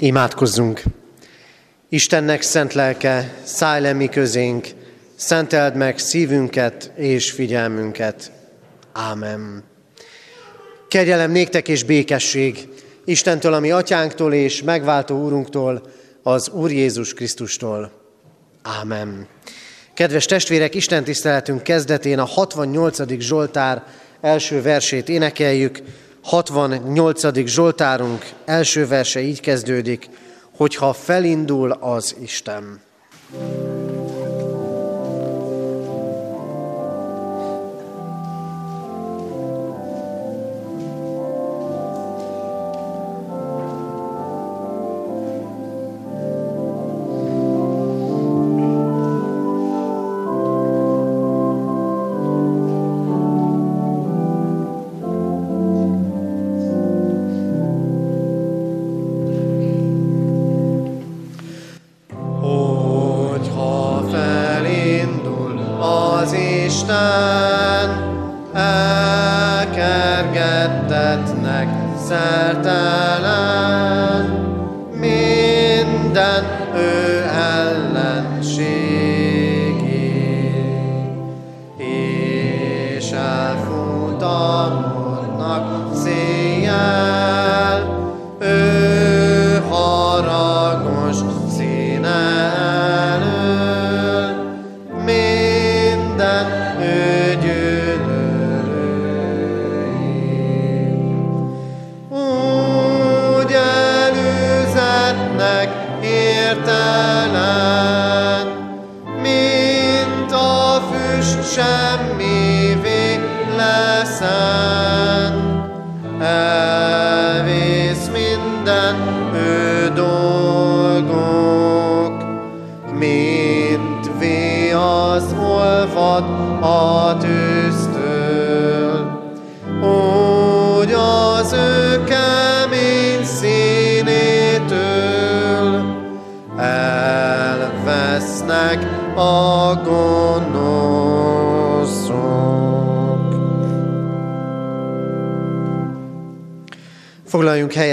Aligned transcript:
Imádkozzunk! 0.00 0.82
Istennek 1.88 2.42
szent 2.42 2.72
lelke, 2.72 3.34
szállj 3.44 3.82
le 3.82 3.92
mi 3.92 4.06
közénk, 4.06 4.66
szenteld 5.16 5.74
meg 5.74 5.98
szívünket 5.98 6.92
és 6.96 7.30
figyelmünket. 7.30 8.32
Ámen. 8.92 9.64
Kegyelem 10.88 11.30
néktek 11.30 11.68
és 11.68 11.82
békesség 11.82 12.68
Istentől, 13.04 13.52
ami 13.52 13.70
atyánktól 13.70 14.32
és 14.32 14.62
megváltó 14.62 15.24
úrunktól, 15.24 15.90
az 16.22 16.48
Úr 16.48 16.70
Jézus 16.70 17.14
Krisztustól. 17.14 17.92
Ámen. 18.62 19.26
Kedves 19.94 20.24
testvérek, 20.24 20.74
Isten 20.74 21.04
tiszteletünk 21.04 21.62
kezdetén 21.62 22.18
a 22.18 22.24
68. 22.24 23.20
Zsoltár 23.20 23.84
első 24.20 24.62
versét 24.62 25.08
énekeljük. 25.08 25.78
68. 26.28 27.46
Zsoltárunk 27.46 28.32
első 28.44 28.86
verse 28.86 29.20
így 29.20 29.40
kezdődik, 29.40 30.08
hogyha 30.56 30.92
felindul 30.92 31.70
az 31.70 32.16
Isten. 32.20 32.80
Foglaljunk 33.30 33.77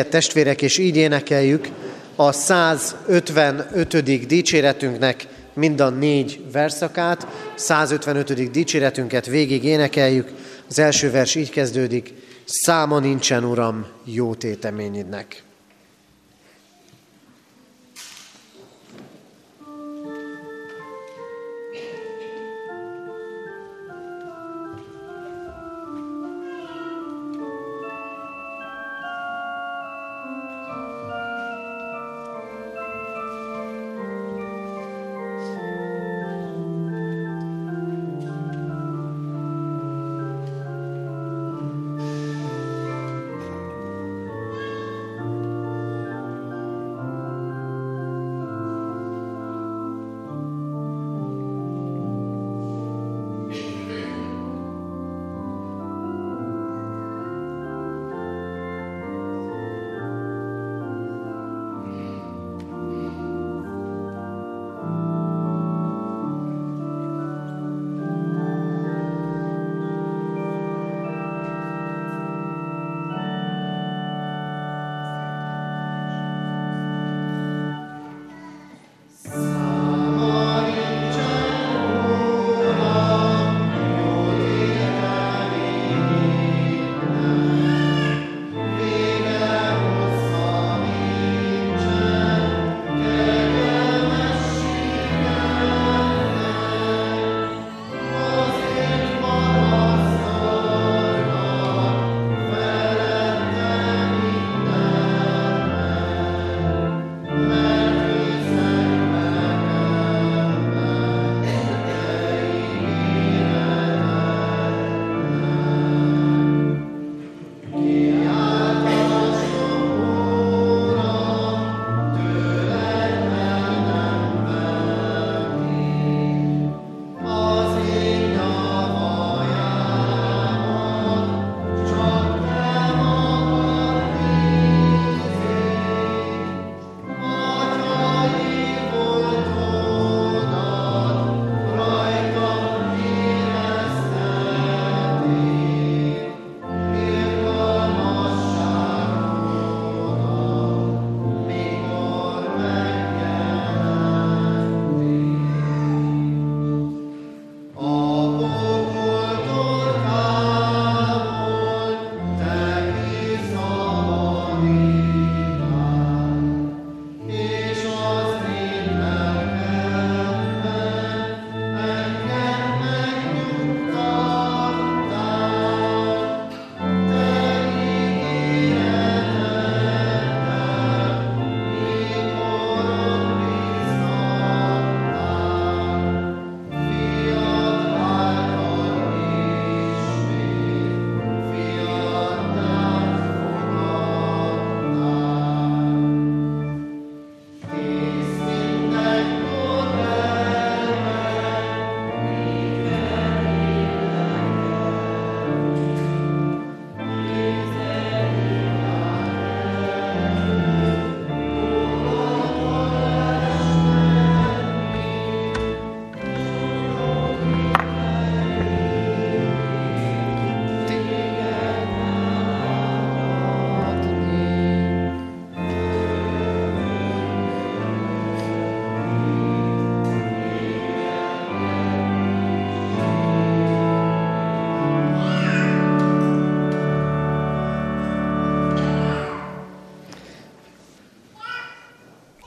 helyet 0.06 0.26
testvérek, 0.26 0.62
és 0.62 0.78
így 0.78 0.98
énekeljük 0.98 1.68
a 2.16 2.32
155. 2.32 4.28
dicséretünknek 4.28 5.28
mind 5.54 5.80
a 5.80 5.90
négy 5.90 6.42
verszakát. 6.52 7.28
155. 7.56 8.52
dicséretünket 8.52 9.26
végig 9.26 9.64
énekeljük. 9.64 10.32
Az 10.70 10.80
első 10.80 11.12
vers 11.12 11.36
így 11.36 11.50
kezdődik. 11.50 12.14
Száma 12.46 13.00
nincsen, 13.00 13.44
Uram, 13.44 13.86
jó 14.04 14.36
téteményidnek. 14.36 15.45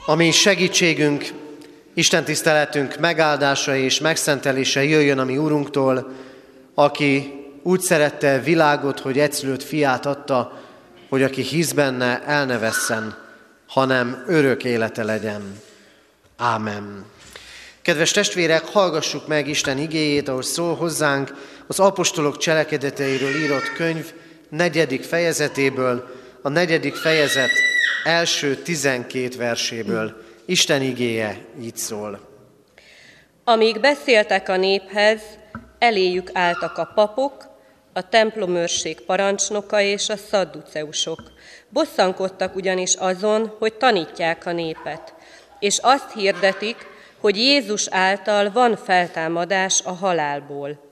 Ami 0.09 0.31
segítségünk, 0.31 1.27
Isten 1.93 2.23
tiszteletünk 2.23 2.99
megáldása 2.99 3.75
és 3.75 3.99
megszentelése 3.99 4.83
jöjjön 4.83 5.19
a 5.19 5.23
mi 5.23 5.37
Úrunktól, 5.37 6.11
aki 6.73 7.33
úgy 7.63 7.79
szerette 7.79 8.39
világot, 8.39 8.99
hogy 8.99 9.19
egyszülött 9.19 9.63
fiát 9.63 10.05
adta, 10.05 10.61
hogy 11.09 11.23
aki 11.23 11.41
hisz 11.41 11.71
benne, 11.71 12.23
el 12.25 12.45
ne 12.45 12.57
vesszen, 12.57 13.17
hanem 13.67 14.23
örök 14.27 14.63
élete 14.63 15.03
legyen. 15.03 15.61
Ámen. 16.37 17.05
Kedves 17.81 18.11
testvérek, 18.11 18.65
hallgassuk 18.65 19.27
meg 19.27 19.47
Isten 19.47 19.77
igéjét, 19.77 20.27
ahogy 20.27 20.43
szól 20.43 20.75
hozzánk 20.75 21.33
az 21.67 21.79
apostolok 21.79 22.37
cselekedeteiről 22.37 23.35
írott 23.43 23.73
könyv 23.73 24.13
negyedik 24.49 25.03
fejezetéből, 25.03 26.15
a 26.41 26.49
negyedik 26.49 26.95
fejezet 26.95 27.51
első 28.03 28.55
tizenkét 28.55 29.35
verséből. 29.35 30.23
Isten 30.45 30.81
igéje 30.81 31.37
így 31.61 31.77
szól. 31.77 32.19
Amíg 33.43 33.79
beszéltek 33.79 34.49
a 34.49 34.57
néphez, 34.57 35.21
eléjük 35.79 36.29
álltak 36.33 36.77
a 36.77 36.91
papok, 36.95 37.47
a 37.93 38.09
templomőrség 38.09 39.01
parancsnoka 39.01 39.81
és 39.81 40.09
a 40.09 40.15
szadduceusok. 40.15 41.31
Bosszankodtak 41.69 42.55
ugyanis 42.55 42.95
azon, 42.95 43.55
hogy 43.59 43.73
tanítják 43.73 44.45
a 44.45 44.51
népet, 44.51 45.13
és 45.59 45.77
azt 45.81 46.13
hirdetik, 46.13 46.75
hogy 47.19 47.37
Jézus 47.37 47.87
által 47.89 48.51
van 48.51 48.77
feltámadás 48.77 49.81
a 49.85 49.91
halálból. 49.91 50.87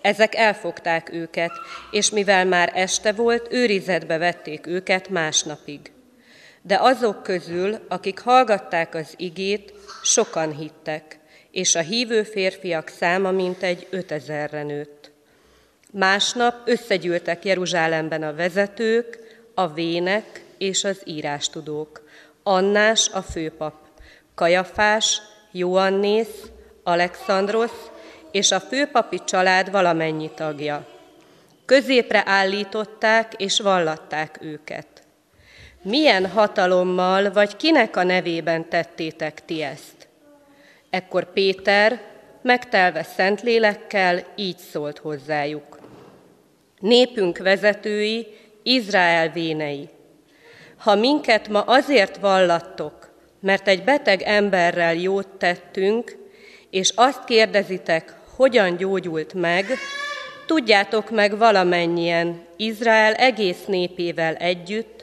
Ezek 0.00 0.34
elfogták 0.34 1.12
őket, 1.12 1.52
és 1.90 2.10
mivel 2.10 2.44
már 2.44 2.72
este 2.74 3.12
volt, 3.12 3.52
őrizetbe 3.52 4.18
vették 4.18 4.66
őket 4.66 5.08
másnapig. 5.08 5.92
De 6.62 6.78
azok 6.80 7.22
közül, 7.22 7.78
akik 7.88 8.18
hallgatták 8.18 8.94
az 8.94 9.14
igét, 9.16 9.72
sokan 10.02 10.56
hittek, 10.56 11.18
és 11.50 11.74
a 11.74 11.80
hívő 11.80 12.22
férfiak 12.22 12.88
száma 12.88 13.30
mintegy 13.30 13.86
ötezerre 13.90 14.62
nőtt. 14.62 15.10
Másnap 15.92 16.54
összegyűltek 16.64 17.44
Jeruzsálemben 17.44 18.22
a 18.22 18.34
vezetők, 18.34 19.18
a 19.54 19.72
vének 19.72 20.44
és 20.58 20.84
az 20.84 21.00
írástudók, 21.04 22.02
Annás 22.42 23.10
a 23.12 23.22
főpap, 23.22 23.74
Kajafás, 24.34 25.20
Joannész, 25.52 26.50
Alexandrosz 26.82 27.90
és 28.30 28.52
a 28.52 28.60
főpapi 28.60 29.20
család 29.24 29.70
valamennyi 29.70 30.30
tagja. 30.34 30.86
Középre 31.64 32.22
állították 32.26 33.32
és 33.36 33.60
vallatták 33.60 34.38
őket. 34.40 34.86
Milyen 35.82 36.26
hatalommal 36.26 37.32
vagy 37.32 37.56
kinek 37.56 37.96
a 37.96 38.02
nevében 38.02 38.68
tettétek 38.68 39.44
ti 39.44 39.62
ezt? 39.62 40.08
Ekkor 40.90 41.32
Péter, 41.32 42.00
megtelve 42.42 43.02
Szentlélekkel, 43.02 44.26
így 44.36 44.58
szólt 44.58 44.98
hozzájuk. 44.98 45.78
Népünk 46.78 47.38
vezetői, 47.38 48.26
Izrael 48.62 49.28
vénei. 49.28 49.88
Ha 50.78 50.94
minket 50.94 51.48
ma 51.48 51.60
azért 51.60 52.16
vallattok, 52.16 53.10
mert 53.40 53.68
egy 53.68 53.84
beteg 53.84 54.22
emberrel 54.22 54.94
jót 54.94 55.28
tettünk, 55.28 56.16
és 56.70 56.92
azt 56.94 57.24
kérdezitek, 57.24 58.14
hogyan 58.36 58.76
gyógyult 58.76 59.34
meg, 59.34 59.66
tudjátok 60.46 61.10
meg 61.10 61.38
valamennyien 61.38 62.44
Izrael 62.56 63.14
egész 63.14 63.64
népével 63.66 64.34
együtt, 64.34 64.99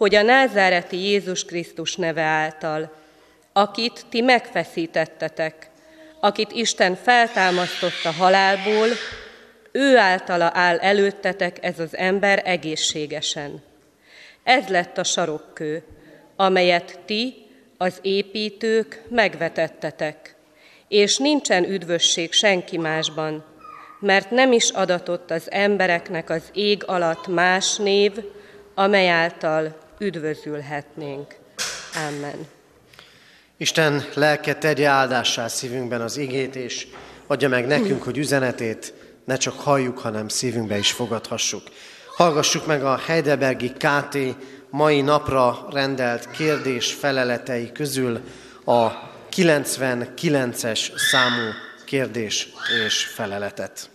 hogy 0.00 0.14
a 0.14 0.22
názáreti 0.22 0.96
Jézus 0.96 1.44
Krisztus 1.44 1.96
neve 1.96 2.22
által, 2.22 2.92
akit 3.52 4.04
ti 4.08 4.20
megfeszítettetek, 4.20 5.70
akit 6.20 6.52
Isten 6.52 6.94
feltámasztott 6.94 8.04
a 8.04 8.10
halálból, 8.10 8.88
ő 9.72 9.96
általa 9.96 10.50
áll 10.54 10.78
előttetek 10.78 11.64
ez 11.64 11.78
az 11.78 11.96
ember 11.96 12.42
egészségesen. 12.44 13.62
Ez 14.42 14.66
lett 14.68 14.98
a 14.98 15.04
sarokkő, 15.04 15.82
amelyet 16.36 16.98
ti, 17.06 17.34
az 17.76 17.98
építők 18.02 19.02
megvetettetek, 19.08 20.34
és 20.88 21.16
nincsen 21.16 21.64
üdvösség 21.64 22.32
senki 22.32 22.78
másban, 22.78 23.44
mert 23.98 24.30
nem 24.30 24.52
is 24.52 24.70
adatott 24.70 25.30
az 25.30 25.50
embereknek 25.50 26.30
az 26.30 26.42
ég 26.52 26.82
alatt 26.86 27.26
más 27.26 27.76
név, 27.76 28.12
amely 28.74 29.08
által 29.08 29.88
üdvözülhetnénk. 30.00 31.36
Amen. 32.08 32.46
Isten 33.56 34.04
lelke 34.14 34.54
tegye 34.54 34.86
áldássá 34.86 35.48
szívünkben 35.48 36.00
az 36.00 36.16
igét, 36.16 36.56
és 36.56 36.86
adja 37.26 37.48
meg 37.48 37.66
nekünk, 37.66 38.02
hogy 38.02 38.18
üzenetét 38.18 38.94
ne 39.24 39.36
csak 39.36 39.60
halljuk, 39.60 39.98
hanem 39.98 40.28
szívünkbe 40.28 40.78
is 40.78 40.92
fogadhassuk. 40.92 41.62
Hallgassuk 42.16 42.66
meg 42.66 42.84
a 42.84 42.96
Heidelbergi 42.96 43.72
KT 43.72 44.16
mai 44.70 45.00
napra 45.00 45.66
rendelt 45.70 46.30
kérdés 46.30 46.92
feleletei 46.92 47.72
közül 47.72 48.20
a 48.64 48.90
99-es 49.30 50.96
számú 50.96 51.50
kérdés 51.84 52.48
és 52.86 53.04
feleletet. 53.04 53.90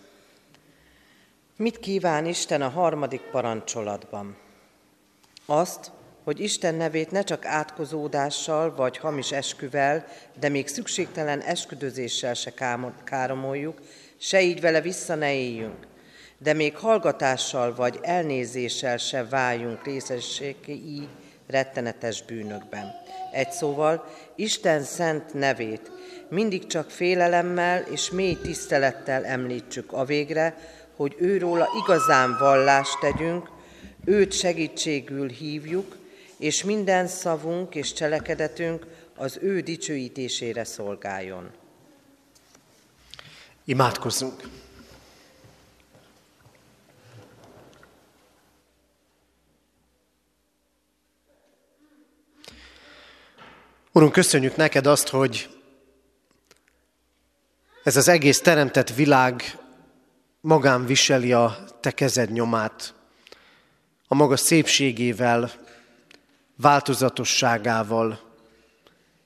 Mit 1.58 1.80
kíván 1.80 2.26
Isten 2.26 2.62
a 2.62 2.70
harmadik 2.70 3.22
parancsolatban? 3.22 4.38
Azt, 5.46 5.92
hogy 6.26 6.40
Isten 6.40 6.76
nevét 6.76 7.12
ne 7.12 7.24
csak 7.24 7.46
átkozódással 7.46 8.76
vagy 8.76 8.98
hamis 8.98 9.32
esküvel, 9.32 10.06
de 10.40 10.50
még 10.50 10.68
szükségtelen 10.68 11.42
esküdözéssel 11.42 12.34
se 12.34 12.54
káromoljuk, 13.04 13.80
se 14.18 14.42
így 14.42 14.62
vele 14.62 14.82
vissza 14.82 15.16
ne 15.16 15.34
éljünk, 15.34 15.88
de 16.38 16.54
még 16.54 16.78
hallgatással 16.78 17.76
vagy 17.76 18.00
elnézéssel 18.02 18.98
se 18.98 19.26
váljunk 19.30 19.86
részességé 19.86 21.08
rettenetes 21.48 22.24
bűnökben. 22.24 22.92
Egy 23.32 23.52
szóval, 23.52 24.08
Isten 24.36 24.84
szent 24.84 25.34
nevét 25.34 25.92
mindig 26.30 26.68
csak 26.68 26.90
félelemmel 26.90 27.82
és 27.82 28.10
mély 28.10 28.38
tisztelettel 28.42 29.26
említsük 29.26 29.94
a 29.94 30.06
végre, 30.06 30.58
hogy 30.96 31.16
őróla 31.18 31.68
igazán 31.84 32.38
vallást 32.40 33.00
tegyünk, 33.00 33.50
őt 34.06 34.34
segítségül 34.34 35.30
hívjuk, 35.30 36.04
és 36.38 36.64
minden 36.64 37.08
szavunk 37.08 37.76
és 37.76 37.94
cselekedetünk 37.94 38.86
az 39.16 39.38
ő 39.42 39.62
dicsőítésére 39.62 40.64
szolgáljon. 40.64 41.52
Imádkozzunk! 43.66 44.50
Urunk, 53.92 54.12
köszönjük 54.12 54.56
neked 54.56 54.86
azt, 54.86 55.08
hogy 55.08 55.50
ez 57.84 57.96
az 57.96 58.08
egész 58.08 58.40
teremtett 58.40 58.94
világ 58.94 59.58
magán 60.42 60.86
viseli 60.86 61.34
a 61.34 61.66
te 61.80 61.92
kezed 61.92 62.32
nyomát, 62.32 62.94
a 64.08 64.16
maga 64.16 64.38
szépségével, 64.38 65.52
változatosságával, 66.58 68.20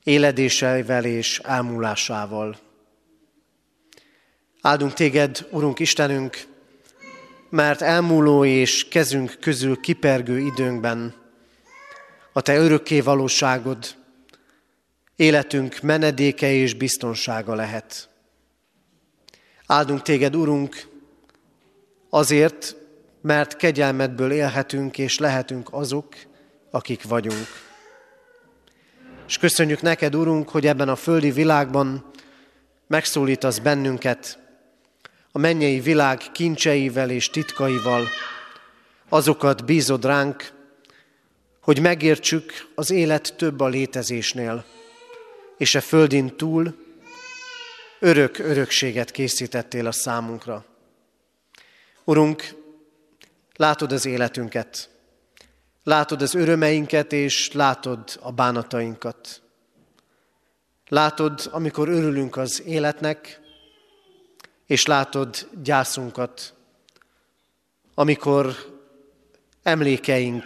éledéseivel 0.03 1.05
és 1.05 1.41
ámulásával. 1.43 2.57
Áldunk 4.62 4.93
téged, 4.93 5.48
Urunk 5.51 5.79
Istenünk, 5.79 6.48
mert 7.50 7.81
elmúló 7.81 8.45
és 8.45 8.88
kezünk 8.88 9.38
közül 9.39 9.79
kipergő 9.79 10.39
időnkben 10.39 11.13
a 12.33 12.41
Te 12.41 12.55
örökké 12.55 13.00
valóságod, 13.00 13.95
életünk 15.15 15.81
menedéke 15.81 16.51
és 16.51 16.74
biztonsága 16.74 17.55
lehet. 17.55 18.09
Áldunk 19.65 20.01
téged, 20.01 20.36
Urunk, 20.36 20.88
azért, 22.09 22.75
mert 23.21 23.55
kegyelmedből 23.55 24.31
élhetünk 24.31 24.98
és 24.98 25.17
lehetünk 25.17 25.67
azok, 25.71 26.15
akik 26.71 27.03
vagyunk. 27.03 27.47
És 29.27 29.38
köszönjük 29.38 29.81
neked, 29.81 30.15
Urunk, 30.15 30.49
hogy 30.49 30.67
ebben 30.67 30.89
a 30.89 30.95
földi 30.95 31.31
világban 31.31 32.11
megszólítasz 32.88 33.59
bennünket 33.59 34.39
a 35.31 35.38
mennyei 35.38 35.79
világ 35.79 36.21
kincseivel 36.31 37.09
és 37.09 37.29
titkaival, 37.29 38.07
azokat 39.09 39.65
bízod 39.65 40.05
ránk, 40.05 40.51
hogy 41.61 41.81
megértsük 41.81 42.51
az 42.75 42.91
élet 42.91 43.33
több 43.38 43.59
a 43.59 43.67
létezésnél, 43.67 44.65
és 45.57 45.75
a 45.75 45.81
földin 45.81 46.38
túl 46.38 46.75
örök 47.99 48.39
örökséget 48.39 49.11
készítettél 49.11 49.88
a 49.88 49.91
számunkra. 49.91 50.65
Urunk, 52.03 52.55
látod 53.55 53.91
az 53.91 54.05
életünket, 54.05 54.89
látod 55.83 56.21
az 56.21 56.36
örömeinket, 56.36 57.13
és 57.13 57.51
látod 57.51 58.19
a 58.21 58.31
bánatainkat. 58.31 59.41
Látod, 60.88 61.50
amikor 61.51 61.89
örülünk 61.89 62.38
az 62.38 62.63
életnek, 62.65 63.39
és 64.65 64.86
látod 64.86 65.50
gyászunkat, 65.63 66.53
amikor 67.93 68.55
emlékeink 69.63 70.43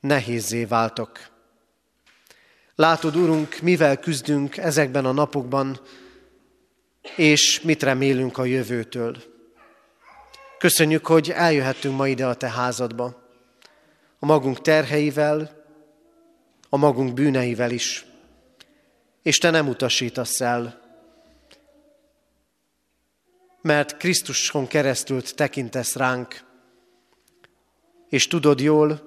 nehézé 0.00 0.64
váltak. 0.64 1.30
Látod, 2.74 3.16
Urunk, 3.16 3.60
mivel 3.60 3.96
küzdünk 3.96 4.56
ezekben 4.56 5.04
a 5.04 5.12
napokban, 5.12 5.80
és 7.16 7.60
mit 7.60 7.82
remélünk 7.82 8.38
a 8.38 8.44
jövőtől. 8.44 9.16
Köszönjük, 10.58 11.06
hogy 11.06 11.30
eljöhettünk 11.30 11.96
ma 11.96 12.08
ide 12.08 12.26
a 12.26 12.34
Te 12.34 12.50
házadba, 12.50 13.21
a 14.22 14.26
magunk 14.26 14.60
terheivel, 14.60 15.64
a 16.68 16.76
magunk 16.76 17.14
bűneivel 17.14 17.70
is. 17.70 18.06
És 19.22 19.38
Te 19.38 19.50
nem 19.50 19.68
utasítasz 19.68 20.40
el, 20.40 20.80
mert 23.60 23.96
Krisztuson 23.96 24.66
keresztül 24.66 25.22
tekintesz 25.22 25.96
ránk, 25.96 26.44
és 28.08 28.26
tudod 28.26 28.60
jól, 28.60 29.02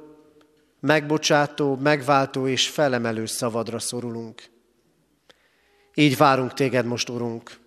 megbocsátó, 0.80 1.76
megváltó 1.76 2.48
és 2.48 2.70
felemelő 2.70 3.26
szavadra 3.26 3.80
szorulunk. 3.80 4.44
Így 5.94 6.18
várunk 6.18 6.54
téged 6.54 6.86
most, 6.86 7.10
Urunk, 7.10 7.60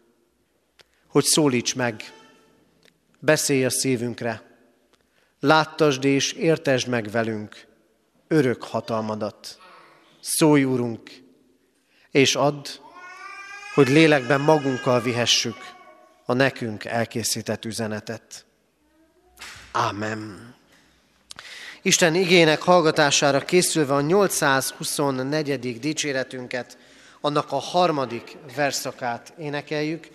hogy 1.07 1.25
szólíts 1.25 1.75
meg, 1.75 2.03
beszélj 3.19 3.65
a 3.65 3.71
szívünkre, 3.71 4.48
láttasd 5.41 6.05
és 6.05 6.33
értesd 6.33 6.89
meg 6.89 7.11
velünk 7.11 7.67
örök 8.29 8.65
hatalmadat. 8.65 9.59
Szólj, 10.21 10.65
Urunk, 10.65 11.11
és 12.11 12.35
add, 12.35 12.69
hogy 13.75 13.89
lélekben 13.89 14.41
magunkkal 14.41 15.01
vihessük 15.01 15.57
a 16.25 16.33
nekünk 16.33 16.85
elkészített 16.85 17.65
üzenetet. 17.65 18.47
Ámen. 19.73 20.55
Isten 21.83 22.15
igének 22.15 22.63
hallgatására 22.63 23.41
készülve 23.41 23.95
a 23.95 24.01
824. 24.01 25.79
dicséretünket, 25.79 26.79
annak 27.21 27.53
a 27.53 27.59
harmadik 27.59 28.37
verszakát 28.57 29.33
énekeljük. 29.39 30.09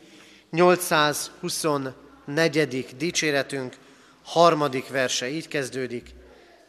824. 0.51 2.87
dicséretünk 2.97 3.77
harmadik 4.23 4.87
verse 4.87 5.29
így 5.29 5.47
kezdődik. 5.47 6.09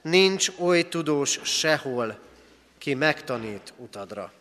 Nincs 0.03 0.49
oly 0.59 0.89
tudós 0.89 1.41
sehol, 1.43 2.19
ki 2.79 2.95
megtanít 2.95 3.73
utadra. 3.77 4.33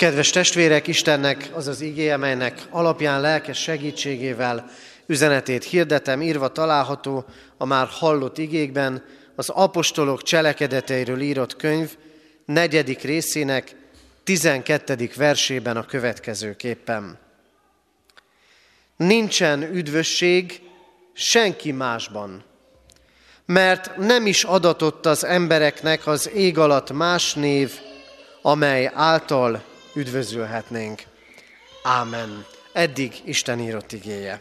Kedves 0.00 0.30
testvérek, 0.30 0.86
Istennek 0.86 1.50
az 1.52 1.66
az 1.66 1.80
igéje, 1.80 2.16
melynek 2.16 2.66
alapján 2.70 3.20
lelkes 3.20 3.58
segítségével 3.58 4.70
üzenetét 5.06 5.64
hirdetem, 5.64 6.22
írva 6.22 6.48
található 6.48 7.24
a 7.56 7.64
már 7.64 7.86
hallott 7.90 8.38
igékben, 8.38 9.04
az 9.36 9.48
apostolok 9.48 10.22
cselekedeteiről 10.22 11.20
írott 11.20 11.56
könyv 11.56 11.96
negyedik 12.44 13.02
részének 13.02 13.74
tizenkettedik 14.24 15.14
versében 15.14 15.76
a 15.76 15.86
következőképpen. 15.86 17.18
Nincsen 18.96 19.62
üdvösség 19.62 20.60
senki 21.12 21.72
másban, 21.72 22.44
mert 23.46 23.96
nem 23.96 24.26
is 24.26 24.44
adatott 24.44 25.06
az 25.06 25.24
embereknek 25.24 26.06
az 26.06 26.30
ég 26.34 26.58
alatt 26.58 26.92
más 26.92 27.34
név, 27.34 27.72
amely 28.42 28.90
által 28.94 29.68
üdvözölhetnénk. 29.94 31.02
Ámen. 31.82 32.46
Eddig 32.72 33.20
Isten 33.24 33.60
írott 33.60 33.92
igéje. 33.92 34.40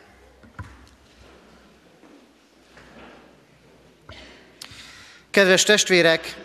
Kedves 5.29 5.63
testvérek, 5.63 6.37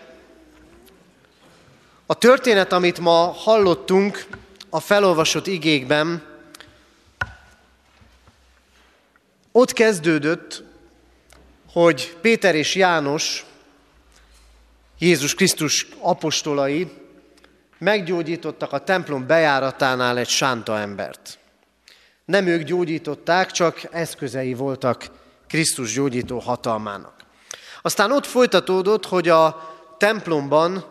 a 2.06 2.14
történet, 2.14 2.73
amit 2.73 2.99
ma 2.99 3.32
hallottunk 3.32 4.26
a 4.70 4.80
felolvasott 4.80 5.46
igékben, 5.46 6.23
ott 9.52 9.73
kezdődött, 9.73 10.62
hogy 11.73 12.16
Péter 12.20 12.54
és 12.54 12.75
János, 12.75 13.44
Jézus 14.99 15.34
Krisztus 15.34 15.87
apostolai, 15.99 16.90
meggyógyítottak 17.84 18.72
a 18.72 18.78
templom 18.78 19.26
bejáratánál 19.26 20.18
egy 20.18 20.28
sánta 20.28 20.78
embert. 20.78 21.38
Nem 22.24 22.46
ők 22.46 22.62
gyógyították, 22.62 23.50
csak 23.50 23.80
eszközei 23.90 24.54
voltak 24.54 25.06
Krisztus 25.48 25.94
gyógyító 25.94 26.38
hatalmának. 26.38 27.14
Aztán 27.82 28.12
ott 28.12 28.26
folytatódott, 28.26 29.06
hogy 29.06 29.28
a 29.28 29.72
templomban 29.98 30.84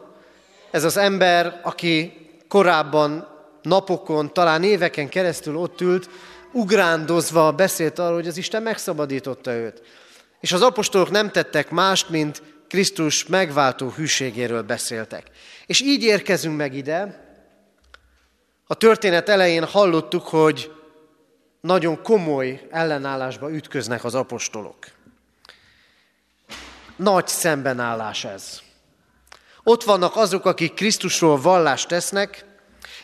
ez 0.71 0.83
az 0.83 0.97
ember, 0.97 1.59
aki 1.63 2.13
korábban 2.47 3.27
napokon, 3.61 4.33
talán 4.33 4.63
éveken 4.63 5.09
keresztül 5.09 5.55
ott 5.55 5.81
ült, 5.81 6.09
ugrándozva 6.51 7.51
beszélt 7.51 7.99
arról, 7.99 8.15
hogy 8.15 8.27
az 8.27 8.37
Isten 8.37 8.63
megszabadította 8.63 9.51
őt. 9.51 9.81
És 10.39 10.51
az 10.51 10.61
apostolok 10.61 11.11
nem 11.11 11.31
tettek 11.31 11.69
mást, 11.69 12.09
mint 12.09 12.41
Krisztus 12.73 13.25
megváltó 13.25 13.89
hűségéről 13.89 14.61
beszéltek. 14.61 15.27
És 15.65 15.81
így 15.81 16.03
érkezünk 16.03 16.57
meg 16.57 16.75
ide. 16.75 17.25
A 18.67 18.75
történet 18.75 19.29
elején 19.29 19.65
hallottuk, 19.65 20.27
hogy 20.27 20.71
nagyon 21.61 22.01
komoly 22.01 22.67
ellenállásba 22.69 23.51
ütköznek 23.51 24.03
az 24.03 24.15
apostolok. 24.15 24.77
Nagy 26.95 27.27
szembenállás 27.27 28.23
ez. 28.23 28.61
Ott 29.63 29.83
vannak 29.83 30.15
azok, 30.15 30.45
akik 30.45 30.73
Krisztusról 30.73 31.41
vallást 31.41 31.87
tesznek, 31.87 32.45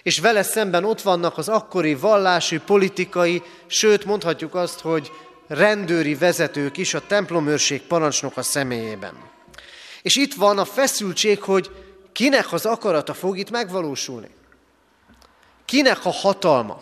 és 0.03 0.19
vele 0.19 0.43
szemben 0.43 0.83
ott 0.83 1.01
vannak 1.01 1.37
az 1.37 1.49
akkori 1.49 1.95
vallási, 1.95 2.59
politikai, 2.59 3.43
sőt 3.67 4.05
mondhatjuk 4.05 4.55
azt, 4.55 4.79
hogy 4.79 5.11
rendőri 5.47 6.15
vezetők 6.15 6.77
is 6.77 6.93
a 6.93 7.05
templomőrség 7.07 7.81
parancsnoka 7.81 8.41
személyében. 8.41 9.37
És 10.01 10.15
itt 10.15 10.33
van 10.33 10.57
a 10.57 10.65
feszültség, 10.65 11.41
hogy 11.41 11.71
kinek 12.11 12.53
az 12.53 12.65
akarata 12.65 13.13
fog 13.13 13.37
itt 13.37 13.49
megvalósulni. 13.49 14.29
Kinek 15.65 16.05
a 16.05 16.11
hatalma. 16.11 16.81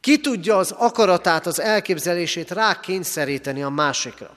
Ki 0.00 0.20
tudja 0.20 0.56
az 0.56 0.70
akaratát, 0.70 1.46
az 1.46 1.60
elképzelését 1.60 2.50
rá 2.50 2.80
kényszeríteni 2.80 3.62
a 3.62 3.68
másikra. 3.68 4.36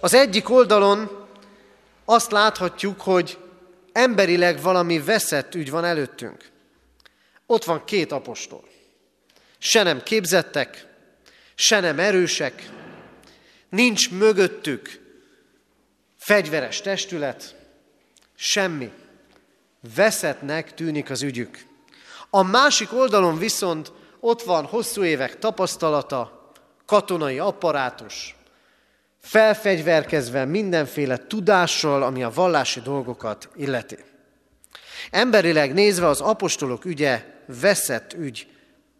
Az 0.00 0.14
egyik 0.14 0.50
oldalon 0.50 1.26
azt 2.04 2.30
láthatjuk, 2.30 3.00
hogy 3.00 3.38
emberileg 3.92 4.62
valami 4.62 5.00
veszett 5.00 5.54
ügy 5.54 5.70
van 5.70 5.84
előttünk. 5.84 6.50
Ott 7.46 7.64
van 7.64 7.84
két 7.84 8.12
apostol. 8.12 8.68
Se 9.58 9.82
nem 9.82 10.02
képzettek, 10.02 10.86
se 11.54 11.80
nem 11.80 11.98
erősek, 11.98 12.70
nincs 13.68 14.10
mögöttük 14.10 15.07
fegyveres 16.28 16.80
testület, 16.80 17.54
semmi. 18.34 18.92
Veszettnek 19.94 20.74
tűnik 20.74 21.10
az 21.10 21.22
ügyük. 21.22 21.66
A 22.30 22.42
másik 22.42 22.92
oldalon 22.92 23.38
viszont 23.38 23.92
ott 24.20 24.42
van 24.42 24.64
hosszú 24.64 25.04
évek 25.04 25.38
tapasztalata, 25.38 26.50
katonai 26.86 27.38
apparátus, 27.38 28.36
felfegyverkezve 29.20 30.44
mindenféle 30.44 31.26
tudással, 31.26 32.02
ami 32.02 32.22
a 32.22 32.30
vallási 32.30 32.80
dolgokat 32.80 33.48
illeti. 33.56 33.98
Emberileg 35.10 35.72
nézve 35.72 36.06
az 36.06 36.20
apostolok 36.20 36.84
ügye 36.84 37.24
veszett 37.46 38.12
ügy, 38.12 38.46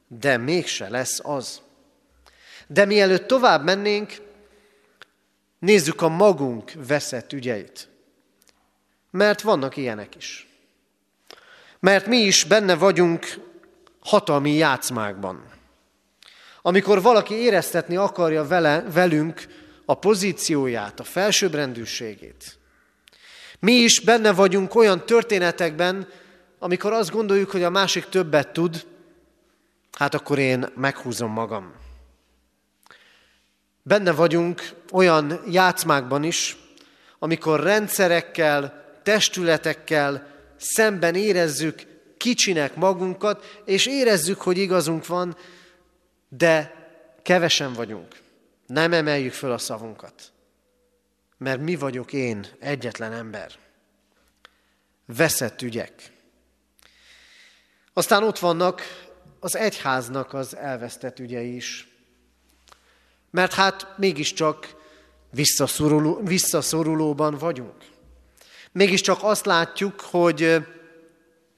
de 0.07 0.37
mégse 0.37 0.89
lesz 0.89 1.21
az. 1.23 1.61
De 2.67 2.85
mielőtt 2.85 3.27
tovább 3.27 3.65
mennénk, 3.65 4.28
nézzük 5.59 6.03
a 6.03 6.09
magunk 6.09 6.73
veszett 6.87 7.33
ügyeit. 7.33 7.89
Mert 9.11 9.41
vannak 9.41 9.77
ilyenek 9.77 10.17
is. 10.17 10.49
Mert 11.81 12.07
mi 12.07 12.17
is 12.17 12.45
benne 12.45 12.75
vagyunk 12.75 13.27
hatalmi 14.01 14.53
játszmákban. 14.53 15.45
Amikor 16.63 17.03
valaki 17.03 17.35
éreztetni 17.35 17.97
akarja 17.97 18.47
vele, 18.47 18.83
velünk 18.83 19.47
a 19.85 19.95
pozícióját, 19.95 21.01
a 21.01 21.05
felsőbbrendűségét. 21.05 22.59
Mi 23.59 23.73
is 23.73 24.01
benne 24.01 24.33
vagyunk 24.33 24.75
olyan 24.75 25.07
történetekben, 25.07 26.09
amikor 26.59 26.93
azt 26.93 27.11
gondoljuk, 27.11 27.51
hogy 27.51 27.63
a 27.63 27.71
másik 27.71 28.05
többet 28.05 28.53
tud, 28.53 28.87
hát 29.93 30.15
akkor 30.15 30.39
én 30.39 30.69
meghúzom 30.77 31.33
magam. 31.33 31.73
Benne 33.89 34.13
vagyunk 34.13 34.71
olyan 34.93 35.43
játszmákban 35.47 36.25
is, 36.25 36.57
amikor 37.19 37.61
rendszerekkel, 37.61 38.85
testületekkel 39.03 40.27
szemben 40.57 41.15
érezzük 41.15 41.83
kicsinek 42.17 42.75
magunkat, 42.75 43.63
és 43.65 43.87
érezzük, 43.87 44.41
hogy 44.41 44.59
igazunk 44.59 45.07
van, 45.07 45.37
de 46.29 46.75
kevesen 47.23 47.73
vagyunk. 47.73 48.17
Nem 48.67 48.93
emeljük 48.93 49.33
föl 49.33 49.53
a 49.53 49.59
szavunkat. 49.59 50.33
Mert 51.39 51.61
mi 51.61 51.77
vagyok 51.77 52.13
én, 52.13 52.47
egyetlen 52.61 53.13
ember. 53.13 53.53
Veszett 55.07 55.63
ügyek. 55.63 56.13
Aztán 57.93 58.23
ott 58.23 58.39
vannak 58.39 58.83
az 59.41 59.57
egyháznak 59.57 60.35
az 60.35 60.57
elvesztett 60.57 61.19
ügyei 61.19 61.55
is. 61.55 61.98
Mert 63.31 63.55
hát 63.55 63.87
mégiscsak 63.97 64.75
visszaszoruló, 65.31 66.21
visszaszorulóban 66.25 67.37
vagyunk. 67.39 67.75
Mégiscsak 68.73 69.19
azt 69.23 69.47
látjuk, 69.47 70.01
hogy 70.01 70.57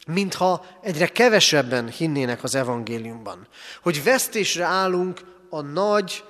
mintha 0.06 0.66
egyre 0.82 1.06
kevesebben 1.06 1.88
hinnének 1.88 2.42
az 2.42 2.54
evangéliumban. 2.54 3.48
Hogy 3.82 4.02
vesztésre 4.02 4.64
állunk 4.64 5.20
a 5.50 5.60
nagy 5.60 6.24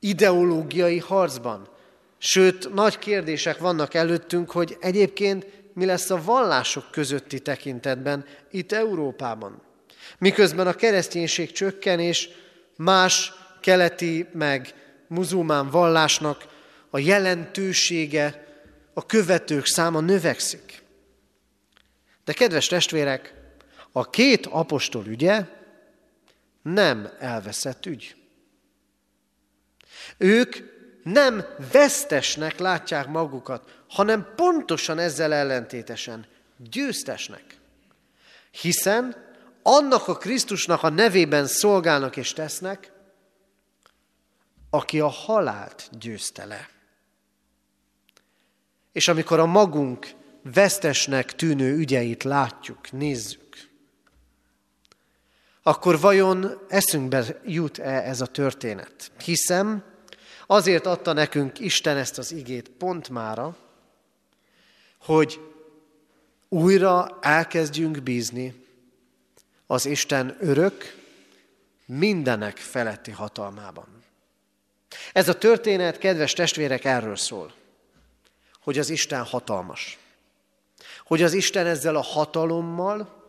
ideológiai 0.00 0.98
harcban. 0.98 1.68
Sőt, 2.18 2.74
nagy 2.74 2.98
kérdések 2.98 3.58
vannak 3.58 3.94
előttünk, 3.94 4.50
hogy 4.50 4.76
egyébként 4.80 5.46
mi 5.74 5.84
lesz 5.84 6.10
a 6.10 6.22
vallások 6.24 6.90
közötti 6.90 7.40
tekintetben 7.40 8.24
itt 8.50 8.72
Európában. 8.72 9.62
Miközben 10.18 10.66
a 10.66 10.74
kereszténység 10.74 11.52
csökken, 11.52 12.00
és 12.00 12.28
más 12.76 13.32
keleti 13.66 14.28
meg 14.32 14.74
muzulmán 15.06 15.70
vallásnak 15.70 16.46
a 16.90 16.98
jelentősége, 16.98 18.46
a 18.94 19.06
követők 19.06 19.66
száma 19.66 20.00
növekszik. 20.00 20.82
De 22.24 22.32
kedves 22.32 22.66
testvérek, 22.66 23.34
a 23.92 24.10
két 24.10 24.46
apostol 24.46 25.06
ügye 25.06 25.44
nem 26.62 27.08
elveszett 27.18 27.86
ügy. 27.86 28.16
Ők 30.18 30.56
nem 31.02 31.44
vesztesnek 31.72 32.58
látják 32.58 33.06
magukat, 33.06 33.82
hanem 33.88 34.32
pontosan 34.36 34.98
ezzel 34.98 35.32
ellentétesen 35.32 36.26
győztesnek. 36.56 37.44
Hiszen 38.50 39.16
annak 39.62 40.08
a 40.08 40.16
Krisztusnak 40.16 40.82
a 40.82 40.88
nevében 40.88 41.46
szolgálnak 41.46 42.16
és 42.16 42.32
tesznek, 42.32 42.94
aki 44.76 45.00
a 45.00 45.08
halált 45.08 45.88
győzte 45.98 46.44
le. 46.44 46.68
És 48.92 49.08
amikor 49.08 49.38
a 49.38 49.46
magunk 49.46 50.14
vesztesnek 50.42 51.34
tűnő 51.34 51.76
ügyeit 51.76 52.22
látjuk, 52.22 52.92
nézzük, 52.92 53.68
akkor 55.62 56.00
vajon 56.00 56.58
eszünkbe 56.68 57.40
jut-e 57.44 58.02
ez 58.02 58.20
a 58.20 58.26
történet? 58.26 59.12
Hiszem, 59.24 59.84
azért 60.46 60.86
adta 60.86 61.12
nekünk 61.12 61.58
Isten 61.58 61.96
ezt 61.96 62.18
az 62.18 62.32
igét 62.32 62.68
pont 62.68 63.08
mára, 63.08 63.56
hogy 65.00 65.40
újra 66.48 67.18
elkezdjünk 67.20 68.02
bízni 68.02 68.64
az 69.66 69.86
Isten 69.86 70.36
örök, 70.40 71.04
mindenek 71.86 72.56
feletti 72.56 73.10
hatalmában. 73.10 73.95
Ez 75.12 75.28
a 75.28 75.38
történet, 75.38 75.98
kedves 75.98 76.32
testvérek, 76.32 76.84
erről 76.84 77.16
szól, 77.16 77.52
hogy 78.62 78.78
az 78.78 78.90
Isten 78.90 79.24
hatalmas. 79.24 79.98
Hogy 81.04 81.22
az 81.22 81.32
Isten 81.32 81.66
ezzel 81.66 81.96
a 81.96 82.02
hatalommal 82.02 83.24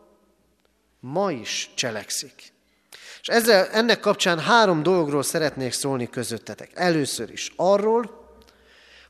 ma 1.00 1.32
is 1.32 1.70
cselekszik. 1.74 2.52
És 3.20 3.28
ezzel, 3.28 3.66
ennek 3.66 4.00
kapcsán 4.00 4.38
három 4.38 4.82
dologról 4.82 5.22
szeretnék 5.22 5.72
szólni 5.72 6.10
közöttetek. 6.10 6.70
Először 6.74 7.30
is 7.30 7.52
arról, 7.56 8.26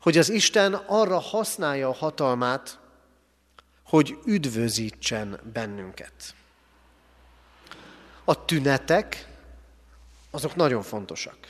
hogy 0.00 0.18
az 0.18 0.28
Isten 0.28 0.74
arra 0.74 1.18
használja 1.18 1.88
a 1.88 1.94
hatalmát, 1.94 2.78
hogy 3.84 4.18
üdvözítsen 4.24 5.40
bennünket. 5.52 6.34
A 8.24 8.44
tünetek, 8.44 9.26
azok 10.30 10.54
nagyon 10.54 10.82
fontosak. 10.82 11.47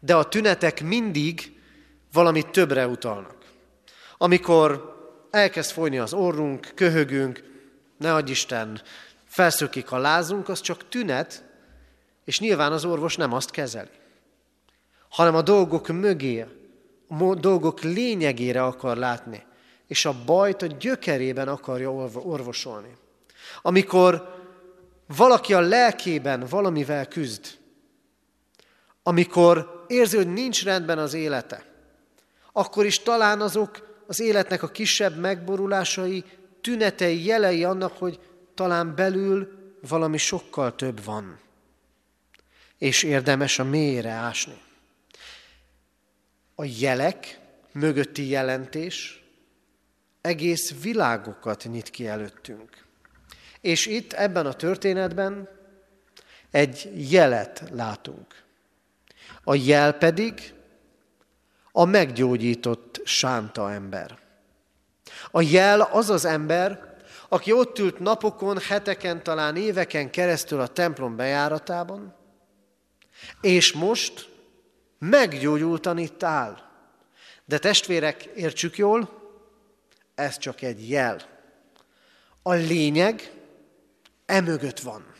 De 0.00 0.14
a 0.14 0.28
tünetek 0.28 0.82
mindig 0.82 1.60
valami 2.12 2.50
többre 2.50 2.86
utalnak. 2.86 3.36
Amikor 4.18 4.94
elkezd 5.30 5.70
folyni 5.70 5.98
az 5.98 6.12
orrunk, 6.12 6.72
köhögünk, 6.74 7.42
ne 7.98 8.14
adj 8.14 8.30
Isten, 8.30 8.82
felszökik 9.24 9.92
a 9.92 9.98
lázunk, 9.98 10.48
az 10.48 10.60
csak 10.60 10.88
tünet, 10.88 11.44
és 12.24 12.40
nyilván 12.40 12.72
az 12.72 12.84
orvos 12.84 13.16
nem 13.16 13.32
azt 13.32 13.50
kezeli, 13.50 13.90
hanem 15.08 15.34
a 15.34 15.42
dolgok 15.42 15.88
mögé, 15.88 16.46
a 17.08 17.34
dolgok 17.34 17.80
lényegére 17.80 18.64
akar 18.64 18.96
látni, 18.96 19.44
és 19.86 20.04
a 20.04 20.14
bajt 20.24 20.62
a 20.62 20.66
gyökerében 20.66 21.48
akarja 21.48 21.90
orvosolni. 22.12 22.96
Amikor 23.62 24.34
valaki 25.16 25.54
a 25.54 25.60
lelkében 25.60 26.46
valamivel 26.50 27.06
küzd, 27.06 27.46
amikor 29.02 29.75
érzi, 29.88 30.16
hogy 30.16 30.32
nincs 30.32 30.64
rendben 30.64 30.98
az 30.98 31.14
élete, 31.14 31.64
akkor 32.52 32.86
is 32.86 32.98
talán 32.98 33.40
azok 33.40 34.00
az 34.06 34.20
életnek 34.20 34.62
a 34.62 34.68
kisebb 34.68 35.16
megborulásai, 35.16 36.24
tünetei, 36.60 37.24
jelei 37.24 37.64
annak, 37.64 37.98
hogy 37.98 38.20
talán 38.54 38.94
belül 38.94 39.48
valami 39.88 40.16
sokkal 40.16 40.74
több 40.74 41.04
van, 41.04 41.40
és 42.78 43.02
érdemes 43.02 43.58
a 43.58 43.64
mélyre 43.64 44.10
ásni. 44.10 44.60
A 46.54 46.64
jelek 46.64 47.40
mögötti 47.72 48.28
jelentés 48.28 49.24
egész 50.20 50.82
világokat 50.82 51.64
nyit 51.64 51.90
ki 51.90 52.06
előttünk. 52.06 52.84
És 53.60 53.86
itt 53.86 54.12
ebben 54.12 54.46
a 54.46 54.52
történetben 54.52 55.48
egy 56.50 56.92
jelet 57.10 57.62
látunk. 57.72 58.45
A 59.48 59.54
jel 59.54 59.92
pedig 59.92 60.54
a 61.72 61.84
meggyógyított 61.84 63.00
sánta 63.04 63.72
ember. 63.72 64.18
A 65.30 65.40
jel 65.40 65.80
az 65.80 66.10
az 66.10 66.24
ember, 66.24 66.96
aki 67.28 67.52
ott 67.52 67.78
ült 67.78 67.98
napokon, 67.98 68.58
heteken, 68.58 69.22
talán 69.22 69.56
éveken 69.56 70.10
keresztül 70.10 70.60
a 70.60 70.66
templom 70.66 71.16
bejáratában, 71.16 72.14
és 73.40 73.72
most 73.72 74.28
meggyógyultan 74.98 75.98
itt 75.98 76.22
áll. 76.22 76.58
De 77.44 77.58
testvérek, 77.58 78.22
értsük 78.22 78.76
jól, 78.76 79.10
ez 80.14 80.38
csak 80.38 80.62
egy 80.62 80.88
jel. 80.88 81.20
A 82.42 82.52
lényeg 82.52 83.32
emögött 84.26 84.80
van. 84.80 85.14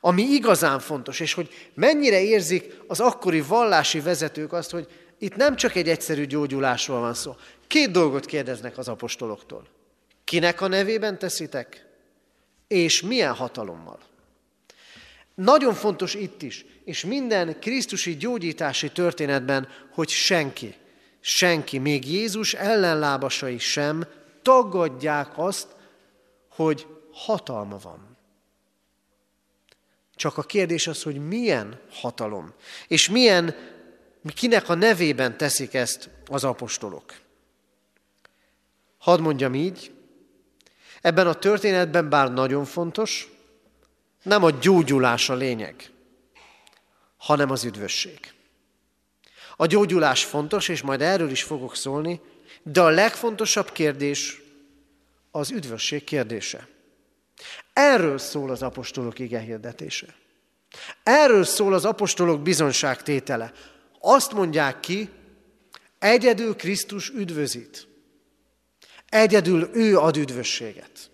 Ami 0.00 0.22
igazán 0.22 0.78
fontos, 0.78 1.20
és 1.20 1.32
hogy 1.32 1.70
mennyire 1.74 2.20
érzik 2.20 2.80
az 2.86 3.00
akkori 3.00 3.40
vallási 3.40 4.00
vezetők 4.00 4.52
azt, 4.52 4.70
hogy 4.70 4.88
itt 5.18 5.36
nem 5.36 5.56
csak 5.56 5.74
egy 5.74 5.88
egyszerű 5.88 6.26
gyógyulásról 6.26 7.00
van 7.00 7.14
szó. 7.14 7.36
Két 7.66 7.90
dolgot 7.90 8.26
kérdeznek 8.26 8.78
az 8.78 8.88
apostoloktól. 8.88 9.66
Kinek 10.24 10.60
a 10.60 10.68
nevében 10.68 11.18
teszitek? 11.18 11.86
És 12.68 13.02
milyen 13.02 13.34
hatalommal? 13.34 13.98
Nagyon 15.34 15.74
fontos 15.74 16.14
itt 16.14 16.42
is, 16.42 16.64
és 16.84 17.04
minden 17.04 17.60
krisztusi 17.60 18.16
gyógyítási 18.16 18.90
történetben, 18.90 19.68
hogy 19.92 20.08
senki, 20.08 20.74
senki, 21.20 21.78
még 21.78 22.12
Jézus 22.12 22.54
ellenlábasai 22.54 23.58
sem 23.58 24.04
tagadják 24.42 25.38
azt, 25.38 25.66
hogy 26.48 26.86
hatalma 27.12 27.78
van. 27.82 28.09
Csak 30.20 30.38
a 30.38 30.42
kérdés 30.42 30.86
az, 30.86 31.02
hogy 31.02 31.26
milyen 31.26 31.80
hatalom, 31.90 32.52
és 32.88 33.08
milyen, 33.08 33.54
kinek 34.34 34.68
a 34.68 34.74
nevében 34.74 35.36
teszik 35.36 35.74
ezt 35.74 36.10
az 36.26 36.44
apostolok. 36.44 37.14
Hadd 38.98 39.20
mondjam 39.20 39.54
így, 39.54 39.92
ebben 41.00 41.26
a 41.26 41.34
történetben 41.34 42.08
bár 42.08 42.32
nagyon 42.32 42.64
fontos, 42.64 43.28
nem 44.22 44.44
a 44.44 44.50
gyógyulás 44.50 45.28
a 45.28 45.34
lényeg, 45.34 45.90
hanem 47.16 47.50
az 47.50 47.64
üdvösség. 47.64 48.32
A 49.56 49.66
gyógyulás 49.66 50.24
fontos, 50.24 50.68
és 50.68 50.82
majd 50.82 51.00
erről 51.00 51.30
is 51.30 51.42
fogok 51.42 51.76
szólni, 51.76 52.20
de 52.62 52.80
a 52.80 52.88
legfontosabb 52.88 53.72
kérdés 53.72 54.40
az 55.30 55.50
üdvösség 55.50 56.04
kérdése. 56.04 56.68
Erről 57.80 58.18
szól 58.18 58.50
az 58.50 58.62
apostolok 58.62 59.18
ige 59.18 59.38
hirdetése. 59.38 60.14
Erről 61.02 61.44
szól 61.44 61.74
az 61.74 61.84
apostolok 61.84 62.42
bizonságtétele. 62.42 63.52
Azt 64.00 64.32
mondják 64.32 64.80
ki, 64.80 65.10
egyedül 65.98 66.56
Krisztus 66.56 67.08
üdvözít. 67.08 67.88
Egyedül 69.08 69.70
ő 69.72 69.98
ad 69.98 70.16
üdvösséget. 70.16 71.10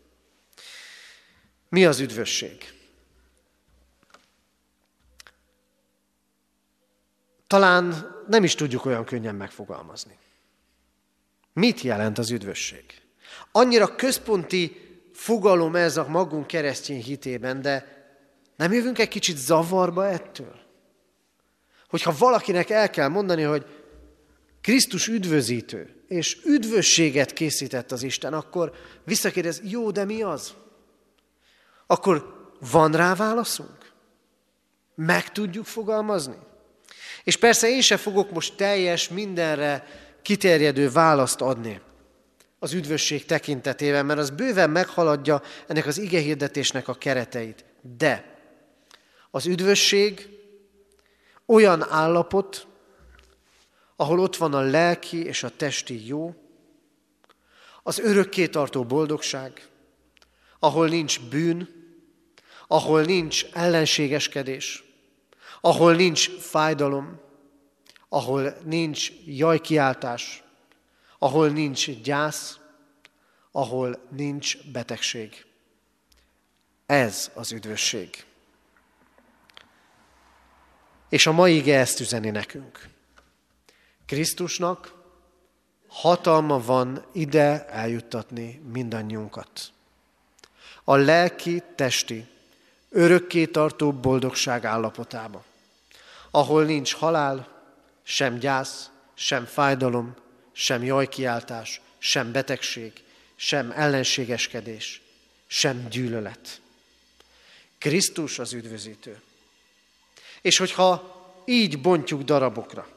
Mi 1.68 1.84
az 1.84 2.00
üdvösség? 2.00 2.74
Talán 7.46 8.14
nem 8.28 8.44
is 8.44 8.54
tudjuk 8.54 8.84
olyan 8.84 9.04
könnyen 9.04 9.34
megfogalmazni. 9.34 10.18
Mit 11.52 11.80
jelent 11.80 12.18
az 12.18 12.30
üdvösség? 12.30 12.84
Annyira 13.52 13.94
központi 13.94 14.85
fogalom 15.16 15.76
ez 15.76 15.96
a 15.96 16.06
magunk 16.08 16.46
keresztény 16.46 17.02
hitében, 17.02 17.62
de 17.62 18.04
nem 18.56 18.72
jövünk 18.72 18.98
egy 18.98 19.08
kicsit 19.08 19.36
zavarba 19.36 20.06
ettől? 20.06 20.54
Hogyha 21.88 22.14
valakinek 22.18 22.70
el 22.70 22.90
kell 22.90 23.08
mondani, 23.08 23.42
hogy 23.42 23.66
Krisztus 24.60 25.08
üdvözítő, 25.08 26.02
és 26.08 26.38
üdvösséget 26.44 27.32
készített 27.32 27.92
az 27.92 28.02
Isten, 28.02 28.32
akkor 28.32 28.72
visszakérdez, 29.04 29.60
jó, 29.64 29.90
de 29.90 30.04
mi 30.04 30.22
az? 30.22 30.54
Akkor 31.86 32.34
van 32.70 32.92
rá 32.92 33.14
válaszunk? 33.14 33.92
Meg 34.94 35.32
tudjuk 35.32 35.64
fogalmazni? 35.64 36.36
És 37.24 37.36
persze 37.36 37.68
én 37.68 37.80
sem 37.80 37.98
fogok 37.98 38.30
most 38.30 38.56
teljes, 38.56 39.08
mindenre 39.08 39.86
kiterjedő 40.22 40.90
választ 40.90 41.40
adni 41.40 41.80
az 42.66 42.72
üdvösség 42.72 43.24
tekintetében, 43.24 44.06
mert 44.06 44.18
az 44.18 44.30
bőven 44.30 44.70
meghaladja 44.70 45.42
ennek 45.66 45.86
az 45.86 45.98
igehirdetésnek 45.98 46.88
a 46.88 46.94
kereteit. 46.94 47.64
De 47.96 48.38
az 49.30 49.46
üdvösség 49.46 50.28
olyan 51.46 51.90
állapot, 51.90 52.66
ahol 53.96 54.18
ott 54.18 54.36
van 54.36 54.54
a 54.54 54.60
lelki 54.60 55.24
és 55.24 55.42
a 55.42 55.50
testi 55.56 56.06
jó, 56.06 56.34
az 57.82 57.98
örökké 57.98 58.46
tartó 58.46 58.84
boldogság, 58.84 59.68
ahol 60.58 60.88
nincs 60.88 61.20
bűn, 61.28 61.68
ahol 62.66 63.02
nincs 63.02 63.46
ellenségeskedés, 63.52 64.84
ahol 65.60 65.94
nincs 65.94 66.30
fájdalom, 66.30 67.20
ahol 68.08 68.56
nincs 68.64 69.12
jajkiáltás, 69.26 70.44
ahol 71.18 71.48
nincs 71.48 71.90
gyász, 71.90 72.58
ahol 73.52 74.06
nincs 74.10 74.70
betegség. 74.72 75.46
Ez 76.86 77.30
az 77.34 77.52
üdvösség. 77.52 78.24
És 81.08 81.26
a 81.26 81.32
mai 81.32 81.56
ige 81.56 81.78
ezt 81.78 82.00
üzeni 82.00 82.30
nekünk. 82.30 82.88
Krisztusnak 84.06 84.94
hatalma 85.88 86.60
van 86.60 87.04
ide 87.12 87.66
eljuttatni 87.66 88.62
mindannyiunkat. 88.72 89.72
A 90.84 90.96
lelki, 90.96 91.62
testi, 91.74 92.26
örökké 92.88 93.46
tartó 93.46 93.92
boldogság 93.92 94.64
állapotába, 94.64 95.44
ahol 96.30 96.64
nincs 96.64 96.94
halál, 96.94 97.48
sem 98.02 98.38
gyász, 98.38 98.90
sem 99.14 99.44
fájdalom, 99.44 100.14
sem 100.58 100.84
jajkiáltás, 100.84 101.80
sem 101.98 102.32
betegség, 102.32 102.92
sem 103.34 103.70
ellenségeskedés, 103.70 105.00
sem 105.46 105.88
gyűlölet. 105.88 106.60
Krisztus 107.78 108.38
az 108.38 108.52
üdvözítő. 108.52 109.20
És 110.40 110.56
hogyha 110.56 111.14
így 111.44 111.80
bontjuk 111.80 112.22
darabokra, 112.22 112.88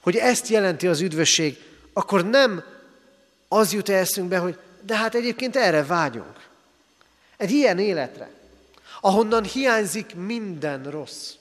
hogy 0.00 0.16
ezt 0.16 0.48
jelenti 0.48 0.86
az 0.86 1.00
üdvösség, 1.00 1.58
akkor 1.92 2.28
nem 2.28 2.64
az 3.48 3.72
jut 3.72 3.88
eszünkbe, 3.88 4.38
hogy 4.38 4.58
de 4.80 4.96
hát 4.96 5.14
egyébként 5.14 5.56
erre 5.56 5.84
vágyunk. 5.84 6.48
Egy 7.36 7.50
ilyen 7.50 7.78
életre, 7.78 8.30
ahonnan 9.00 9.44
hiányzik 9.44 10.14
minden 10.14 10.90
rossz. 10.90 11.32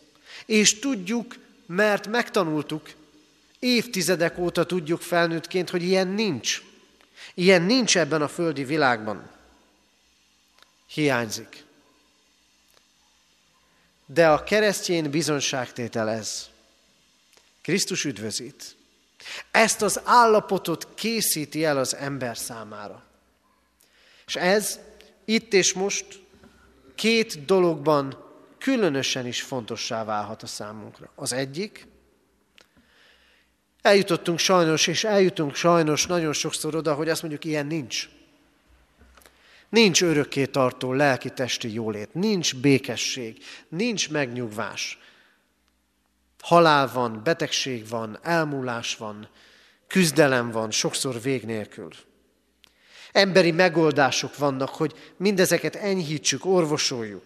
És 0.45 0.79
tudjuk, 0.79 1.35
mert 1.65 2.07
megtanultuk, 2.07 2.89
évtizedek 3.61 4.37
óta 4.37 4.65
tudjuk 4.65 5.01
felnőttként, 5.01 5.69
hogy 5.69 5.83
ilyen 5.83 6.07
nincs. 6.07 6.61
Ilyen 7.33 7.61
nincs 7.61 7.97
ebben 7.97 8.21
a 8.21 8.27
földi 8.27 8.63
világban. 8.63 9.29
Hiányzik. 10.87 11.65
De 14.05 14.29
a 14.29 14.43
keresztjén 14.43 15.09
bizonságtétel 15.09 16.09
ez. 16.09 16.49
Krisztus 17.61 18.05
üdvözít. 18.05 18.75
Ezt 19.51 19.81
az 19.81 20.01
állapotot 20.03 20.87
készíti 20.95 21.65
el 21.65 21.77
az 21.77 21.95
ember 21.95 22.37
számára. 22.37 23.03
És 24.27 24.35
ez 24.35 24.79
itt 25.25 25.53
és 25.53 25.73
most 25.73 26.05
két 26.95 27.45
dologban 27.45 28.29
különösen 28.57 29.27
is 29.27 29.41
fontossá 29.41 30.03
válhat 30.03 30.43
a 30.43 30.47
számunkra. 30.47 31.11
Az 31.15 31.33
egyik, 31.33 31.87
eljutottunk 33.81 34.39
sajnos, 34.39 34.87
és 34.87 35.03
eljutunk 35.03 35.55
sajnos 35.55 36.05
nagyon 36.05 36.33
sokszor 36.33 36.75
oda, 36.75 36.93
hogy 36.93 37.09
azt 37.09 37.21
mondjuk, 37.21 37.45
ilyen 37.45 37.65
nincs. 37.65 38.09
Nincs 39.69 40.01
örökké 40.01 40.45
tartó 40.45 40.93
lelki-testi 40.93 41.73
jólét, 41.73 42.13
nincs 42.13 42.55
békesség, 42.55 43.43
nincs 43.67 44.09
megnyugvás. 44.09 44.99
Halál 46.39 46.91
van, 46.93 47.23
betegség 47.23 47.87
van, 47.87 48.19
elmúlás 48.21 48.95
van, 48.95 49.29
küzdelem 49.87 50.51
van, 50.51 50.71
sokszor 50.71 51.21
vég 51.21 51.43
nélkül. 51.43 51.89
Emberi 53.11 53.51
megoldások 53.51 54.37
vannak, 54.37 54.69
hogy 54.69 55.13
mindezeket 55.17 55.75
enyhítsük, 55.75 56.45
orvosoljuk. 56.45 57.25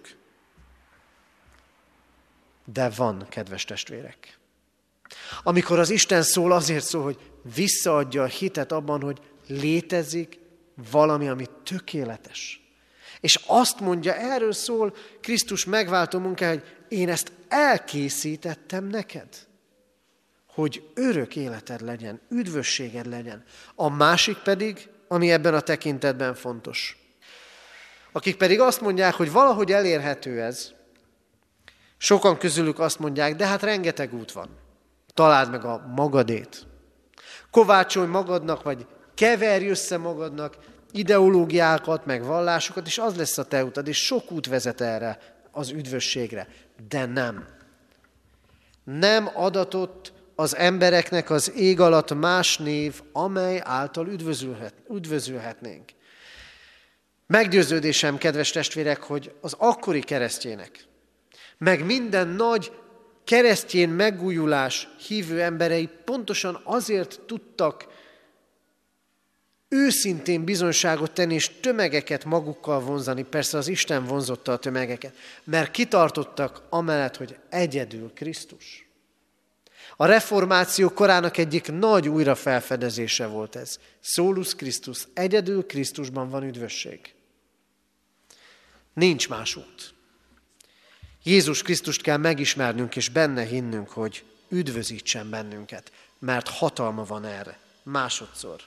De 2.65 2.89
van, 2.89 3.25
kedves 3.29 3.65
testvérek. 3.65 4.37
Amikor 5.43 5.79
az 5.79 5.89
Isten 5.89 6.21
szól, 6.21 6.51
azért 6.51 6.85
szól, 6.85 7.03
hogy 7.03 7.17
visszaadja 7.55 8.23
a 8.23 8.25
hitet 8.25 8.71
abban, 8.71 9.01
hogy 9.01 9.19
létezik 9.47 10.39
valami, 10.91 11.27
ami 11.27 11.45
tökéletes. 11.63 12.59
És 13.19 13.39
azt 13.45 13.79
mondja, 13.79 14.15
erről 14.15 14.51
szól 14.51 14.95
Krisztus 15.21 15.65
megváltó 15.65 16.19
munkája, 16.19 16.51
hogy 16.51 16.63
én 16.87 17.09
ezt 17.09 17.31
elkészítettem 17.47 18.87
neked, 18.87 19.27
hogy 20.53 20.83
örök 20.93 21.35
életed 21.35 21.81
legyen, 21.81 22.21
üdvösséged 22.29 23.05
legyen. 23.05 23.43
A 23.75 23.89
másik 23.89 24.37
pedig 24.37 24.89
ami 25.07 25.31
ebben 25.31 25.53
a 25.53 25.59
tekintetben 25.59 26.35
fontos. 26.35 26.97
Akik 28.11 28.37
pedig 28.37 28.59
azt 28.59 28.81
mondják, 28.81 29.13
hogy 29.13 29.31
valahogy 29.31 29.71
elérhető 29.71 30.41
ez, 30.41 30.71
sokan 31.97 32.37
közülük 32.37 32.79
azt 32.79 32.99
mondják, 32.99 33.35
de 33.35 33.47
hát 33.47 33.61
rengeteg 33.61 34.13
út 34.13 34.31
van. 34.31 34.49
Találd 35.15 35.51
meg 35.51 35.65
a 35.65 35.85
magadét. 35.95 36.67
Kovácsolj 37.51 38.07
magadnak, 38.07 38.63
vagy 38.63 38.85
keverj 39.13 39.67
össze 39.67 39.97
magadnak 39.97 40.57
ideológiákat, 40.91 42.05
meg 42.05 42.23
vallásokat, 42.23 42.87
és 42.87 42.97
az 42.97 43.15
lesz 43.15 43.37
a 43.37 43.43
te 43.43 43.63
utad, 43.63 43.87
és 43.87 44.05
sok 44.05 44.31
út 44.31 44.47
vezet 44.47 44.81
erre 44.81 45.19
az 45.51 45.69
üdvösségre. 45.69 46.47
De 46.89 47.05
nem. 47.05 47.45
Nem 48.83 49.29
adatott 49.33 50.13
az 50.35 50.55
embereknek 50.55 51.29
az 51.29 51.51
ég 51.55 51.79
alatt 51.79 52.13
más 52.13 52.57
név, 52.57 53.01
amely 53.11 53.61
által 53.63 54.07
üdvözülhet, 54.07 54.73
üdvözülhetnénk. 54.89 55.89
Meggyőződésem, 57.27 58.17
kedves 58.17 58.51
testvérek, 58.51 59.03
hogy 59.03 59.35
az 59.41 59.55
akkori 59.57 59.99
keresztjének, 59.99 60.85
meg 61.57 61.85
minden 61.85 62.27
nagy 62.27 62.71
keresztjén 63.25 63.89
megújulás 63.89 64.87
hívő 65.07 65.41
emberei 65.41 65.89
pontosan 66.03 66.61
azért 66.63 67.19
tudtak 67.25 67.87
őszintén 69.67 70.43
bizonságot 70.43 71.11
tenni, 71.11 71.33
és 71.33 71.59
tömegeket 71.59 72.25
magukkal 72.25 72.79
vonzani. 72.79 73.23
Persze 73.23 73.57
az 73.57 73.67
Isten 73.67 74.05
vonzotta 74.05 74.51
a 74.51 74.57
tömegeket, 74.57 75.15
mert 75.43 75.71
kitartottak 75.71 76.61
amellett, 76.69 77.15
hogy 77.15 77.37
egyedül 77.49 78.11
Krisztus. 78.13 78.87
A 79.97 80.05
reformáció 80.05 80.89
korának 80.89 81.37
egyik 81.37 81.71
nagy 81.71 82.09
újrafelfedezése 82.09 83.25
volt 83.25 83.55
ez. 83.55 83.79
Szólus 83.99 84.55
Krisztus, 84.55 85.07
egyedül 85.13 85.65
Krisztusban 85.65 86.29
van 86.29 86.43
üdvösség. 86.43 87.13
Nincs 88.93 89.29
más 89.29 89.55
út. 89.55 89.94
Jézus 91.27 91.61
Krisztust 91.61 92.01
kell 92.01 92.17
megismernünk 92.17 92.95
és 92.95 93.09
benne 93.09 93.43
hinnünk, 93.43 93.89
hogy 93.89 94.23
üdvözítsen 94.49 95.29
bennünket, 95.29 95.91
mert 96.19 96.49
hatalma 96.49 97.03
van 97.03 97.25
erre. 97.25 97.59
Másodszor. 97.83 98.61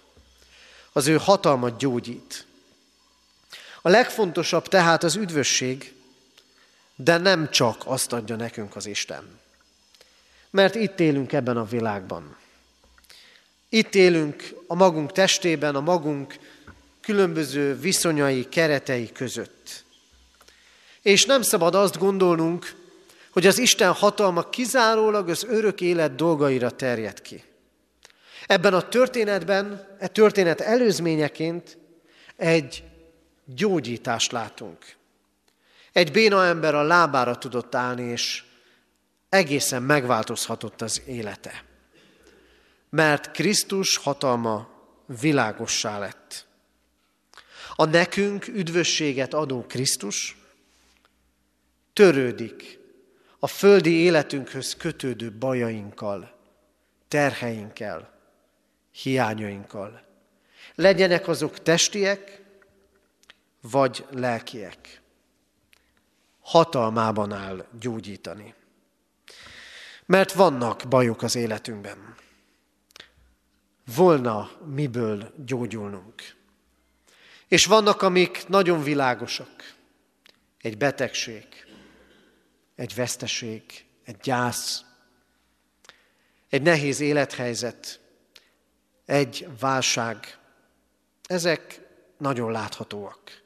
Az 0.92 1.06
ő 1.06 1.16
hatalmat 1.16 1.78
gyógyít. 1.78 2.46
A 3.82 3.88
legfontosabb 3.88 4.68
tehát 4.68 5.02
az 5.04 5.16
üdvösség, 5.16 5.94
de 6.96 7.16
nem 7.16 7.50
csak 7.50 7.82
azt 7.84 8.12
adja 8.12 8.36
nekünk 8.36 8.76
az 8.76 8.86
Isten. 8.86 9.38
Mert 10.50 10.74
itt 10.74 11.00
élünk 11.00 11.32
ebben 11.32 11.56
a 11.56 11.64
világban. 11.64 12.36
Itt 13.68 13.94
élünk 13.94 14.54
a 14.66 14.74
magunk 14.74 15.12
testében, 15.12 15.74
a 15.74 15.80
magunk 15.80 16.38
különböző 17.00 17.78
viszonyai, 17.78 18.48
keretei 18.48 19.12
között. 19.12 19.86
És 21.08 21.24
nem 21.24 21.42
szabad 21.42 21.74
azt 21.74 21.98
gondolnunk, 21.98 22.74
hogy 23.30 23.46
az 23.46 23.58
Isten 23.58 23.92
hatalma 23.92 24.48
kizárólag 24.48 25.28
az 25.28 25.44
örök 25.44 25.80
élet 25.80 26.14
dolgaira 26.14 26.70
terjed 26.70 27.22
ki. 27.22 27.44
Ebben 28.46 28.74
a 28.74 28.88
történetben, 28.88 29.96
e 29.98 30.06
történet 30.06 30.60
előzményeként 30.60 31.78
egy 32.36 32.82
gyógyítást 33.44 34.32
látunk. 34.32 34.96
Egy 35.92 36.12
béna 36.12 36.44
ember 36.44 36.74
a 36.74 36.82
lábára 36.82 37.36
tudott 37.36 37.74
állni, 37.74 38.02
és 38.02 38.42
egészen 39.28 39.82
megváltozhatott 39.82 40.82
az 40.82 41.02
élete. 41.06 41.64
Mert 42.90 43.30
Krisztus 43.30 43.96
hatalma 43.96 44.68
világossá 45.20 45.98
lett. 45.98 46.46
A 47.74 47.84
nekünk 47.84 48.48
üdvösséget 48.48 49.34
adó 49.34 49.64
Krisztus 49.68 50.37
törődik 51.98 52.78
a 53.38 53.46
földi 53.46 53.92
életünkhöz 53.92 54.76
kötődő 54.76 55.32
bajainkkal, 55.32 56.38
terheinkkel, 57.08 58.10
hiányainkkal. 58.90 60.02
Legyenek 60.74 61.28
azok 61.28 61.62
testiek, 61.62 62.42
vagy 63.60 64.06
lelkiek. 64.10 65.00
Hatalmában 66.40 67.32
áll 67.32 67.66
gyógyítani. 67.80 68.54
Mert 70.06 70.32
vannak 70.32 70.82
bajok 70.88 71.22
az 71.22 71.34
életünkben. 71.34 72.14
Volna 73.94 74.50
miből 74.64 75.32
gyógyulnunk. 75.46 76.22
És 77.48 77.66
vannak, 77.66 78.02
amik 78.02 78.48
nagyon 78.48 78.82
világosak. 78.82 79.74
Egy 80.60 80.76
betegség, 80.76 81.67
egy 82.78 82.94
veszteség, 82.94 83.84
egy 84.04 84.16
gyász, 84.16 84.84
egy 86.48 86.62
nehéz 86.62 87.00
élethelyzet, 87.00 88.00
egy 89.04 89.48
válság. 89.60 90.38
Ezek 91.26 91.80
nagyon 92.18 92.52
láthatóak, 92.52 93.42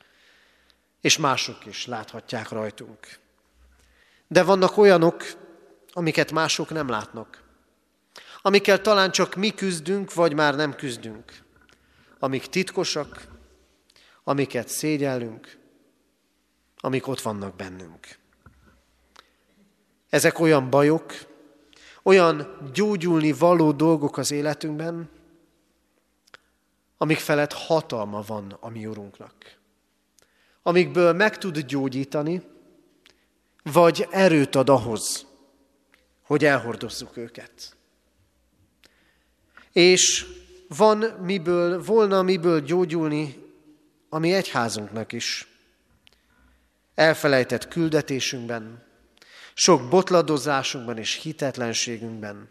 és 1.00 1.18
mások 1.18 1.66
is 1.66 1.86
láthatják 1.86 2.48
rajtunk. 2.48 3.18
De 4.26 4.42
vannak 4.42 4.76
olyanok, 4.76 5.22
amiket 5.92 6.32
mások 6.32 6.70
nem 6.70 6.88
látnak, 6.88 7.42
amikkel 8.42 8.80
talán 8.80 9.10
csak 9.10 9.34
mi 9.34 9.50
küzdünk, 9.50 10.14
vagy 10.14 10.34
már 10.34 10.54
nem 10.54 10.74
küzdünk, 10.74 11.42
amik 12.18 12.46
titkosak, 12.46 13.26
amiket 14.24 14.68
szégyellünk, 14.68 15.58
amik 16.76 17.06
ott 17.06 17.20
vannak 17.20 17.56
bennünk. 17.56 18.20
Ezek 20.12 20.38
olyan 20.38 20.70
bajok, 20.70 21.12
olyan 22.02 22.56
gyógyulni 22.72 23.32
való 23.32 23.72
dolgok 23.72 24.16
az 24.16 24.30
életünkben, 24.30 25.10
amik 26.96 27.18
felett 27.18 27.52
hatalma 27.52 28.22
van 28.26 28.56
a 28.60 28.68
mi 28.68 28.86
Urunknak. 28.86 29.34
Amikből 30.62 31.12
meg 31.12 31.38
tud 31.38 31.58
gyógyítani, 31.58 32.42
vagy 33.62 34.06
erőt 34.10 34.54
ad 34.54 34.68
ahhoz, 34.68 35.26
hogy 36.22 36.44
elhordozzuk 36.44 37.16
őket. 37.16 37.76
És 39.72 40.26
van 40.68 40.98
miből, 40.98 41.82
volna 41.82 42.22
miből 42.22 42.60
gyógyulni 42.60 43.36
a 44.08 44.18
mi 44.18 44.32
egyházunknak 44.32 45.12
is. 45.12 45.48
Elfelejtett 46.94 47.68
küldetésünkben, 47.68 48.90
sok 49.54 49.88
botladozásunkban 49.88 50.98
és 50.98 51.14
hitetlenségünkben, 51.14 52.50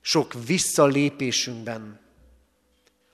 sok 0.00 0.32
visszalépésünkben, 0.46 2.00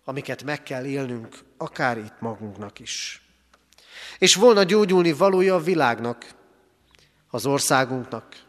amiket 0.04 0.42
meg 0.42 0.62
kell 0.62 0.84
élnünk, 0.84 1.38
akár 1.56 1.98
itt 1.98 2.20
magunknak 2.20 2.78
is. 2.78 3.22
És 4.18 4.34
volna 4.34 4.62
gyógyulni 4.62 5.12
valója 5.12 5.54
a 5.54 5.60
világnak, 5.60 6.34
az 7.30 7.46
országunknak, 7.46 8.44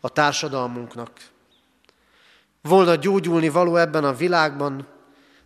a 0.00 0.08
társadalmunknak. 0.08 1.30
Volna 2.62 2.94
gyógyulni 2.94 3.48
való 3.48 3.76
ebben 3.76 4.04
a 4.04 4.14
világban, 4.14 4.88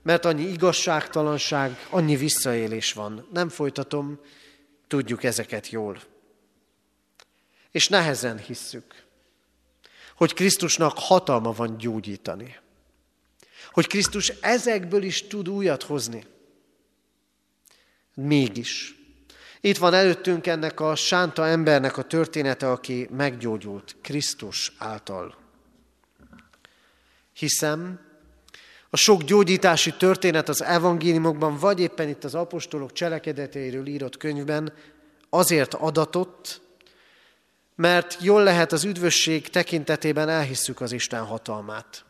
mert 0.02 0.24
annyi 0.24 0.42
igazságtalanság, 0.42 1.87
annyi 1.90 2.16
visszaélés 2.16 2.92
van. 2.92 3.28
Nem 3.33 3.48
folytatom, 3.48 4.20
tudjuk 4.87 5.24
ezeket 5.24 5.68
jól. 5.68 6.00
És 7.70 7.88
nehezen 7.88 8.38
hisszük, 8.38 9.04
hogy 10.16 10.35
Krisztusnak 10.35 10.92
hatalma 10.96 11.52
van 11.52 11.76
gyógyítani. 11.76 12.59
Hogy 13.72 13.87
Krisztus 13.87 14.28
ezekből 14.28 15.02
is 15.02 15.26
tud 15.26 15.48
újat 15.48 15.83
hozni. 15.83 16.24
Mégis. 18.14 18.94
Itt 19.61 19.78
van 19.78 19.94
előttünk 19.94 20.46
ennek 20.46 20.80
a 20.80 20.94
sánta 20.94 21.46
embernek 21.46 21.96
a 21.96 22.02
története, 22.02 22.70
aki 22.70 23.09
meggyógyult 23.11 23.96
Krisztus 24.02 24.72
által. 24.78 25.37
Hiszem, 27.33 28.00
a 28.90 28.96
sok 28.96 29.22
gyógyítási 29.22 29.92
történet 29.92 30.48
az 30.48 30.62
evangéliumokban, 30.62 31.56
vagy 31.56 31.80
éppen 31.80 32.09
itt 32.09 32.24
az 32.24 32.35
apostolok 32.35 32.92
cselekedeteiről 32.92 33.87
írott 33.87 34.16
könyvben 34.16 34.72
azért 35.28 35.74
adatott, 35.74 36.61
mert 37.81 38.16
jól 38.23 38.43
lehet 38.43 38.73
az 38.73 38.85
üdvösség 38.85 39.49
tekintetében 39.49 40.29
elhisszük 40.29 40.81
az 40.81 40.93
Isten 40.93 41.25
hatalmát. 41.25 42.05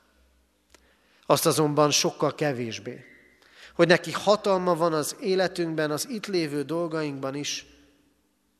Azt 1.26 1.46
azonban 1.46 1.90
sokkal 1.90 2.34
kevésbé, 2.34 3.04
hogy 3.74 3.86
neki 3.86 4.12
hatalma 4.12 4.74
van 4.74 4.92
az 4.92 5.16
életünkben, 5.20 5.90
az 5.90 6.08
itt 6.08 6.26
lévő 6.26 6.62
dolgainkban 6.62 7.34
is 7.34 7.66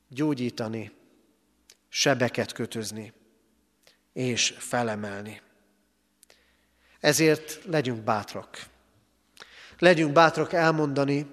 gyógyítani, 0.08 0.92
sebeket 1.88 2.52
kötözni 2.52 3.12
és 4.12 4.54
felemelni. 4.58 5.40
Ezért 7.00 7.60
legyünk 7.64 8.02
bátrak. 8.02 8.66
Legyünk 9.78 10.12
bátrak 10.12 10.52
elmondani, 10.52 11.26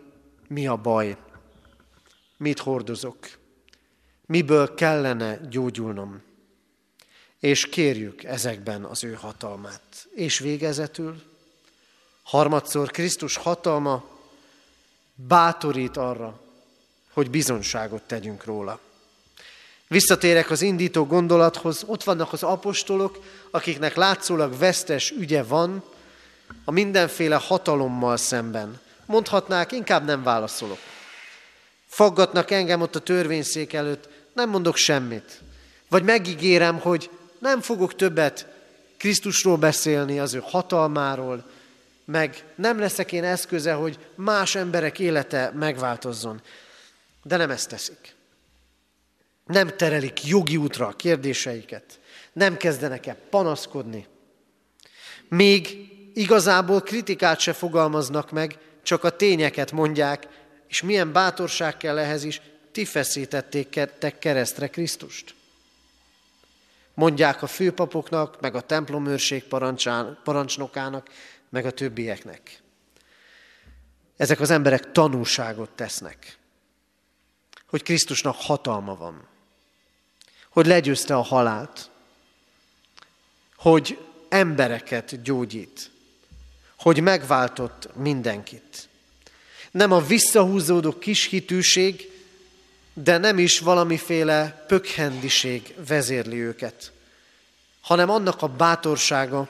mi 0.48 0.68
a 0.68 0.76
baj, 0.76 1.18
mit 2.38 2.60
hordozok, 2.60 3.18
miből 4.28 4.74
kellene 4.74 5.40
gyógyulnom. 5.50 6.22
És 7.40 7.70
kérjük 7.70 8.24
ezekben 8.24 8.84
az 8.84 9.04
ő 9.04 9.14
hatalmát. 9.14 10.08
És 10.16 10.40
végezetül, 10.40 11.22
harmadszor 12.24 12.92
Krisztus 12.92 13.36
hatalma 13.36 14.04
bátorít 15.16 15.98
arra, 15.98 16.40
hogy 17.14 17.30
bizonságot 17.30 18.02
tegyünk 18.02 18.44
róla. 18.44 18.80
Visszatérek 19.88 20.50
az 20.50 20.62
indító 20.62 21.06
gondolathoz, 21.06 21.84
ott 21.86 22.04
vannak 22.04 22.34
az 22.34 22.44
apostolok, 22.44 23.20
akiknek 23.52 23.96
látszólag 23.96 24.58
vesztes 24.58 25.12
ügye 25.12 25.44
van 25.44 25.84
a 26.66 26.72
mindenféle 26.72 27.36
hatalommal 27.36 28.18
szemben. 28.18 28.80
Mondhatnák, 29.06 29.72
inkább 29.72 30.06
nem 30.06 30.24
válaszolok. 30.24 30.78
Faggatnak 31.88 32.52
engem 32.52 32.82
ott 32.82 32.96
a 32.96 33.00
törvényszék 33.00 33.74
előtt, 33.74 34.10
nem 34.38 34.50
mondok 34.50 34.76
semmit. 34.76 35.42
Vagy 35.90 36.04
megígérem, 36.04 36.80
hogy 36.80 37.10
nem 37.40 37.62
fogok 37.62 37.96
többet 37.96 38.48
Krisztusról 38.98 39.58
beszélni, 39.58 40.20
az 40.20 40.34
ő 40.34 40.42
hatalmáról, 40.44 41.50
meg 42.06 42.44
nem 42.56 42.80
leszek 42.80 43.12
én 43.12 43.24
eszköze, 43.24 43.74
hogy 43.74 44.00
más 44.16 44.56
emberek 44.56 45.00
élete 45.00 45.52
megváltozzon. 45.56 46.42
De 47.24 47.38
nem 47.38 47.50
ezt 47.50 47.70
teszik. 47.70 48.16
Nem 49.46 49.68
terelik 49.78 50.26
jogi 50.26 50.58
útra 50.58 50.88
a 50.88 50.96
kérdéseiket. 50.96 52.00
Nem 52.34 52.58
kezdenek 52.58 53.06
el 53.06 53.18
panaszkodni. 53.30 54.08
Még 55.30 55.90
igazából 56.14 56.82
kritikát 56.82 57.40
se 57.40 57.54
fogalmaznak 57.54 58.32
meg, 58.32 58.58
csak 58.84 59.04
a 59.04 59.10
tényeket 59.10 59.72
mondják, 59.72 60.28
és 60.68 60.82
milyen 60.82 61.12
bátorság 61.12 61.78
kell 61.78 61.98
ehhez 61.98 62.24
is, 62.24 62.42
ti 62.78 62.86
feszítették 62.86 63.90
keresztre 64.20 64.68
Krisztust. 64.68 65.36
Mondják 66.94 67.42
a 67.42 67.48
főpapoknak, 67.48 68.42
meg 68.42 68.56
a 68.56 68.62
templomőrség 68.62 69.44
parancsnokának, 70.24 71.10
meg 71.50 71.66
a 71.66 71.72
többieknek. 71.72 72.62
Ezek 74.18 74.40
az 74.40 74.50
emberek 74.50 74.92
tanúságot 74.92 75.70
tesznek, 75.70 76.38
hogy 77.66 77.84
Krisztusnak 77.84 78.36
hatalma 78.36 78.96
van, 78.96 79.28
hogy 80.50 80.66
legyőzte 80.66 81.16
a 81.16 81.22
halált, 81.22 81.90
hogy 83.56 84.00
embereket 84.30 85.22
gyógyít, 85.22 85.92
hogy 86.78 87.02
megváltott 87.02 87.96
mindenkit. 87.96 88.90
Nem 89.72 89.92
a 89.92 90.02
visszahúzódó 90.02 90.98
kis 90.98 91.26
hitűség, 91.26 92.16
de 93.04 93.18
nem 93.18 93.38
is 93.38 93.60
valamiféle 93.60 94.64
pökhendiség 94.68 95.76
vezérli 95.88 96.42
őket, 96.42 96.92
hanem 97.82 98.10
annak 98.10 98.42
a 98.42 98.48
bátorsága, 98.48 99.50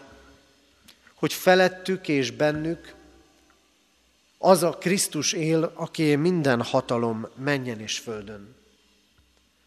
hogy 1.13 1.33
felettük 1.33 2.07
és 2.07 2.31
bennük 2.31 2.93
az 4.37 4.63
a 4.63 4.69
Krisztus 4.69 5.33
él, 5.33 5.71
aki 5.75 6.15
minden 6.15 6.61
hatalom 6.61 7.27
menjen 7.35 7.79
és 7.79 7.99
földön. 7.99 8.55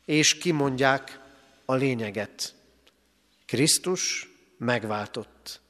És 0.05 0.39
kimondják 0.39 1.21
a 1.65 1.75
lényeget. 1.75 2.55
Krisztus 3.47 4.31
megváltott, 4.57 5.61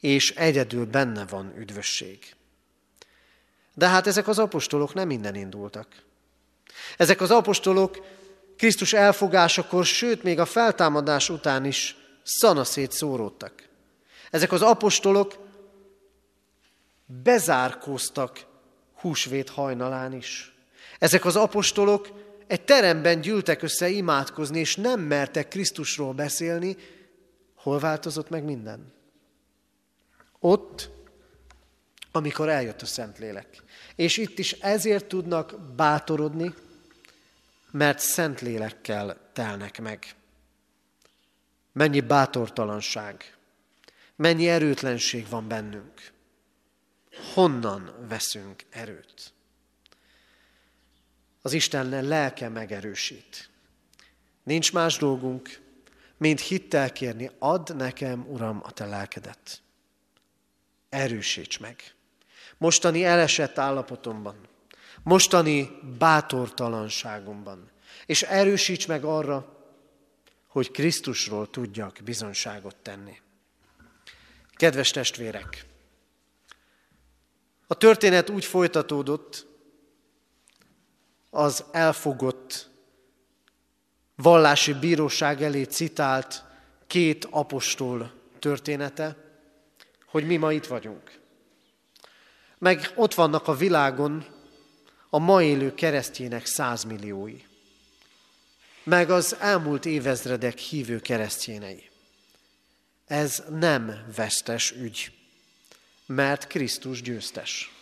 és 0.00 0.30
egyedül 0.30 0.86
benne 0.86 1.26
van 1.26 1.52
üdvösség. 1.58 2.34
De 3.74 3.88
hát 3.88 4.06
ezek 4.06 4.28
az 4.28 4.38
apostolok 4.38 4.94
nem 4.94 5.06
minden 5.06 5.34
indultak. 5.34 6.02
Ezek 6.96 7.20
az 7.20 7.30
apostolok 7.30 8.06
Krisztus 8.56 8.92
elfogásakor, 8.92 9.84
sőt 9.84 10.22
még 10.22 10.38
a 10.38 10.44
feltámadás 10.44 11.28
után 11.28 11.64
is 11.64 11.96
szanaszét 12.22 12.92
szóródtak. 12.92 13.68
Ezek 14.30 14.52
az 14.52 14.62
apostolok 14.62 15.34
bezárkóztak 17.22 18.46
húsvét 18.94 19.48
hajnalán 19.48 20.12
is. 20.12 20.54
Ezek 20.98 21.24
az 21.24 21.36
apostolok 21.36 22.08
egy 22.46 22.64
teremben 22.64 23.20
gyűltek 23.20 23.62
össze 23.62 23.88
imádkozni, 23.88 24.58
és 24.58 24.76
nem 24.76 25.00
mertek 25.00 25.48
Krisztusról 25.48 26.12
beszélni. 26.12 26.76
Hol 27.54 27.78
változott 27.78 28.28
meg 28.28 28.44
minden? 28.44 28.92
Ott, 30.40 30.90
amikor 32.12 32.48
eljött 32.48 32.82
a 32.82 32.86
Szentlélek. 32.86 33.62
És 33.96 34.16
itt 34.16 34.38
is 34.38 34.52
ezért 34.52 35.06
tudnak 35.06 35.74
bátorodni, 35.76 36.54
mert 37.74 37.98
Szentlélekkel 37.98 39.30
telnek 39.32 39.80
meg. 39.80 40.14
Mennyi 41.72 42.00
bátortalanság, 42.00 43.36
mennyi 44.16 44.48
erőtlenség 44.48 45.28
van 45.28 45.48
bennünk. 45.48 46.12
Honnan 47.32 48.06
veszünk 48.08 48.64
erőt? 48.70 49.32
Az 51.42 51.52
Isten 51.52 52.04
lelke 52.04 52.48
megerősít. 52.48 53.50
Nincs 54.42 54.72
más 54.72 54.96
dolgunk, 54.96 55.60
mint 56.16 56.40
hittel 56.40 56.92
kérni, 56.92 57.30
add 57.38 57.76
nekem, 57.76 58.26
Uram, 58.28 58.60
a 58.64 58.70
te 58.70 58.86
lelkedet. 58.86 59.62
Erősíts 60.88 61.60
meg. 61.60 61.94
Mostani 62.58 63.04
elesett 63.04 63.58
állapotomban, 63.58 64.48
mostani 65.04 65.78
bátortalanságomban, 65.98 67.70
és 68.06 68.22
erősíts 68.22 68.86
meg 68.86 69.04
arra, 69.04 69.52
hogy 70.46 70.70
Krisztusról 70.70 71.50
tudjak 71.50 71.98
bizonságot 72.04 72.76
tenni. 72.76 73.20
Kedves 74.52 74.90
testvérek! 74.90 75.66
A 77.66 77.74
történet 77.74 78.30
úgy 78.30 78.44
folytatódott, 78.44 79.46
az 81.30 81.64
elfogott 81.72 82.70
vallási 84.14 84.72
bíróság 84.72 85.42
elé 85.42 85.62
citált 85.62 86.44
két 86.86 87.26
apostol 87.30 88.12
története, 88.38 89.16
hogy 90.06 90.26
mi 90.26 90.36
ma 90.36 90.52
itt 90.52 90.66
vagyunk. 90.66 91.20
Meg 92.58 92.92
ott 92.94 93.14
vannak 93.14 93.48
a 93.48 93.54
világon 93.54 94.33
a 95.14 95.18
ma 95.18 95.42
élő 95.42 95.74
keresztjének 95.74 96.46
százmilliói, 96.46 97.42
meg 98.82 99.10
az 99.10 99.36
elmúlt 99.40 99.84
évezredek 99.84 100.58
hívő 100.58 101.00
keresztjénei. 101.00 101.90
Ez 103.06 103.42
nem 103.50 104.12
vesztes 104.16 104.70
ügy, 104.70 105.12
mert 106.06 106.46
Krisztus 106.46 107.02
győztes, 107.02 107.72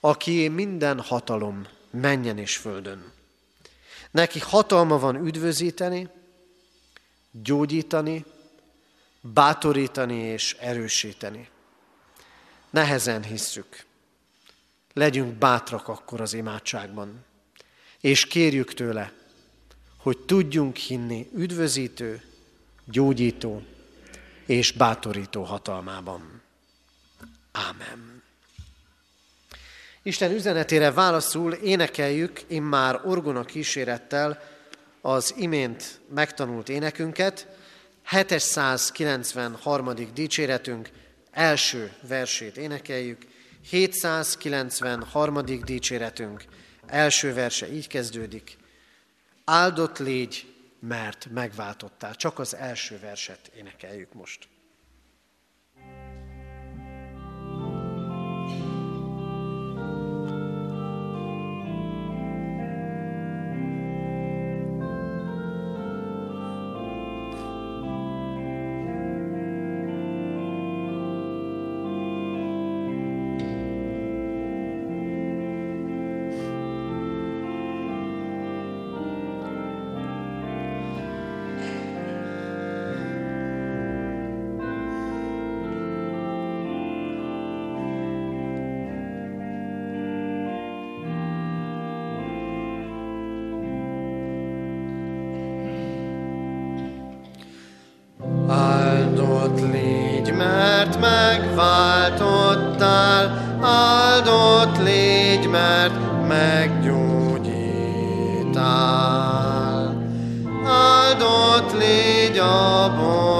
aki 0.00 0.48
minden 0.48 1.00
hatalom 1.00 1.68
menjen 1.90 2.38
és 2.38 2.56
földön. 2.56 3.12
Neki 4.10 4.38
hatalma 4.38 4.98
van 4.98 5.26
üdvözíteni, 5.26 6.08
gyógyítani, 7.30 8.24
bátorítani 9.20 10.18
és 10.18 10.56
erősíteni. 10.60 11.48
Nehezen 12.70 13.22
hisszük. 13.22 13.84
Legyünk 14.98 15.34
bátrak 15.34 15.88
akkor 15.88 16.20
az 16.20 16.34
imádságban, 16.34 17.24
és 18.00 18.26
kérjük 18.26 18.74
tőle, 18.74 19.12
hogy 19.96 20.18
tudjunk 20.18 20.76
hinni 20.76 21.28
üdvözítő, 21.34 22.22
gyógyító 22.84 23.62
és 24.46 24.72
bátorító 24.72 25.42
hatalmában. 25.42 26.42
Ámen. 27.52 28.22
Isten 30.02 30.32
üzenetére 30.32 30.92
válaszul 30.92 31.52
énekeljük 31.52 32.42
immár 32.46 33.00
orgona 33.04 33.44
kísérettel 33.44 34.42
az 35.00 35.34
imént 35.36 36.00
megtanult 36.14 36.68
énekünket, 36.68 37.48
793. 38.10 39.94
dicséretünk 40.14 40.90
első 41.30 41.92
versét 42.00 42.56
énekeljük, 42.56 43.34
793. 43.70 45.44
dicséretünk 45.64 46.44
első 46.86 47.34
verse 47.34 47.72
így 47.72 47.86
kezdődik, 47.86 48.56
áldott 49.44 49.98
légy, 49.98 50.54
mert 50.80 51.26
megváltottál. 51.30 52.14
Csak 52.14 52.38
az 52.38 52.54
első 52.54 52.98
verset 52.98 53.50
énekeljük 53.56 54.12
most. 54.12 54.48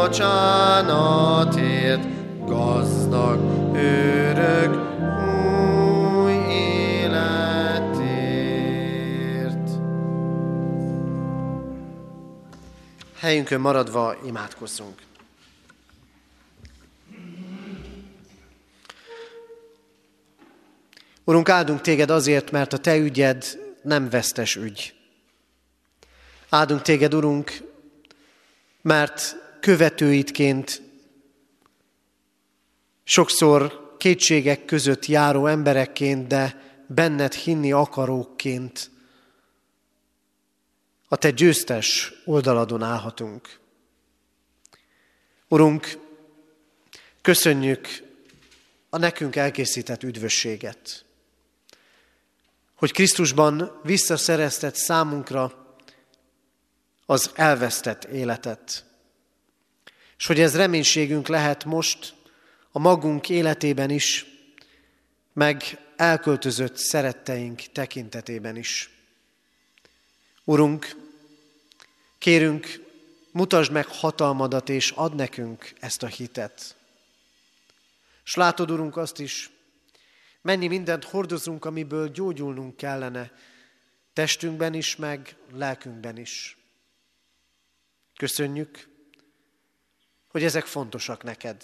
Bocsánatért, 0.07 2.05
gazdag 2.45 3.41
örök 3.77 4.75
új 6.23 6.33
életért. 6.33 7.71
Helyünkön 13.17 13.61
maradva 13.61 14.17
imádkozzunk. 14.25 15.03
Urunk, 21.25 21.49
áldunk 21.49 21.81
téged 21.81 22.11
azért, 22.11 22.51
mert 22.51 22.73
a 22.73 22.79
te 22.79 22.97
ügyed 22.97 23.45
nem 23.83 24.11
vesztes 24.11 24.57
ügy. 24.57 24.95
Áldunk 26.49 26.83
téged, 26.83 27.15
Urunk, 27.15 27.53
mert 28.83 29.45
követőidként 29.61 30.83
sokszor 33.05 33.95
kétségek 33.99 34.65
között 34.65 35.07
járó 35.07 35.47
emberekként, 35.47 36.27
de 36.27 36.63
benned 36.87 37.33
hinni 37.33 37.73
akarókként 37.73 38.91
a 41.09 41.17
te 41.17 41.31
győztes 41.31 42.13
oldaladon 42.25 42.83
állhatunk. 42.83 43.61
Urunk, 45.49 45.99
köszönjük 47.23 47.89
a 48.91 48.99
nekünk 48.99 49.37
elkészített 49.37 50.03
üdvösséget 50.03 51.07
hogy 52.77 52.93
Krisztusban 52.93 53.81
visszaszereztet 53.83 54.77
számunkra 54.77 55.75
az 57.07 57.31
elvesztett 57.35 58.05
életet. 58.05 58.85
És 60.19 60.27
hogy 60.27 60.41
ez 60.41 60.57
reménységünk 60.57 61.27
lehet 61.27 61.64
most 61.64 62.14
a 62.71 62.79
magunk 62.79 63.29
életében 63.29 63.91
is, 63.91 64.27
meg 65.33 65.79
elköltözött 65.97 66.77
szeretteink 66.77 67.62
tekintetében 67.73 68.57
is. 68.57 68.91
Urunk, 70.45 70.97
kérünk, 72.19 72.85
mutasd 73.31 73.73
meg 73.73 73.87
hatalmadat, 73.87 74.69
és 74.69 74.91
add 74.91 75.14
nekünk 75.14 75.73
ezt 75.81 76.03
a 76.03 76.07
hitet. 76.07 76.77
És 78.25 78.35
látod, 78.35 78.71
Urunk, 78.71 78.97
azt 78.97 79.19
is, 79.19 79.51
Mennyi 80.47 80.67
mindent 80.67 81.05
hordozunk, 81.05 81.64
amiből 81.64 82.09
gyógyulnunk 82.09 82.77
kellene, 82.77 83.33
testünkben 84.12 84.75
is, 84.75 84.97
meg 84.97 85.37
lelkünkben 85.53 86.17
is. 86.17 86.57
Köszönjük, 88.17 88.89
hogy 90.37 90.45
ezek 90.45 90.64
fontosak 90.64 91.22
neked. 91.22 91.62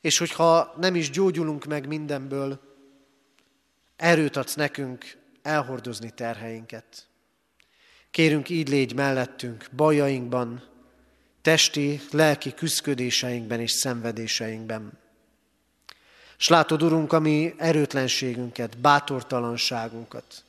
És 0.00 0.18
hogyha 0.18 0.74
nem 0.80 0.94
is 0.94 1.10
gyógyulunk 1.10 1.64
meg 1.64 1.86
mindenből, 1.86 2.60
erőt 3.96 4.36
adsz 4.36 4.54
nekünk 4.54 5.16
elhordozni 5.42 6.10
terheinket. 6.10 7.06
Kérünk, 8.10 8.48
így 8.48 8.68
légy 8.68 8.94
mellettünk 8.94 9.66
bajainkban, 9.76 10.68
testi, 11.42 12.00
lelki 12.10 12.54
küzdködéseinkben 12.54 13.60
és 13.60 13.70
szenvedéseinkben. 13.70 14.98
És 16.38 16.48
látod, 16.48 16.82
Urunk, 16.82 17.12
a 17.12 17.18
mi 17.18 17.54
erőtlenségünket, 17.56 18.78
bátortalanságunkat. 18.78 20.44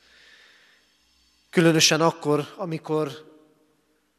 Különösen 1.50 2.00
akkor, 2.00 2.54
amikor 2.56 3.34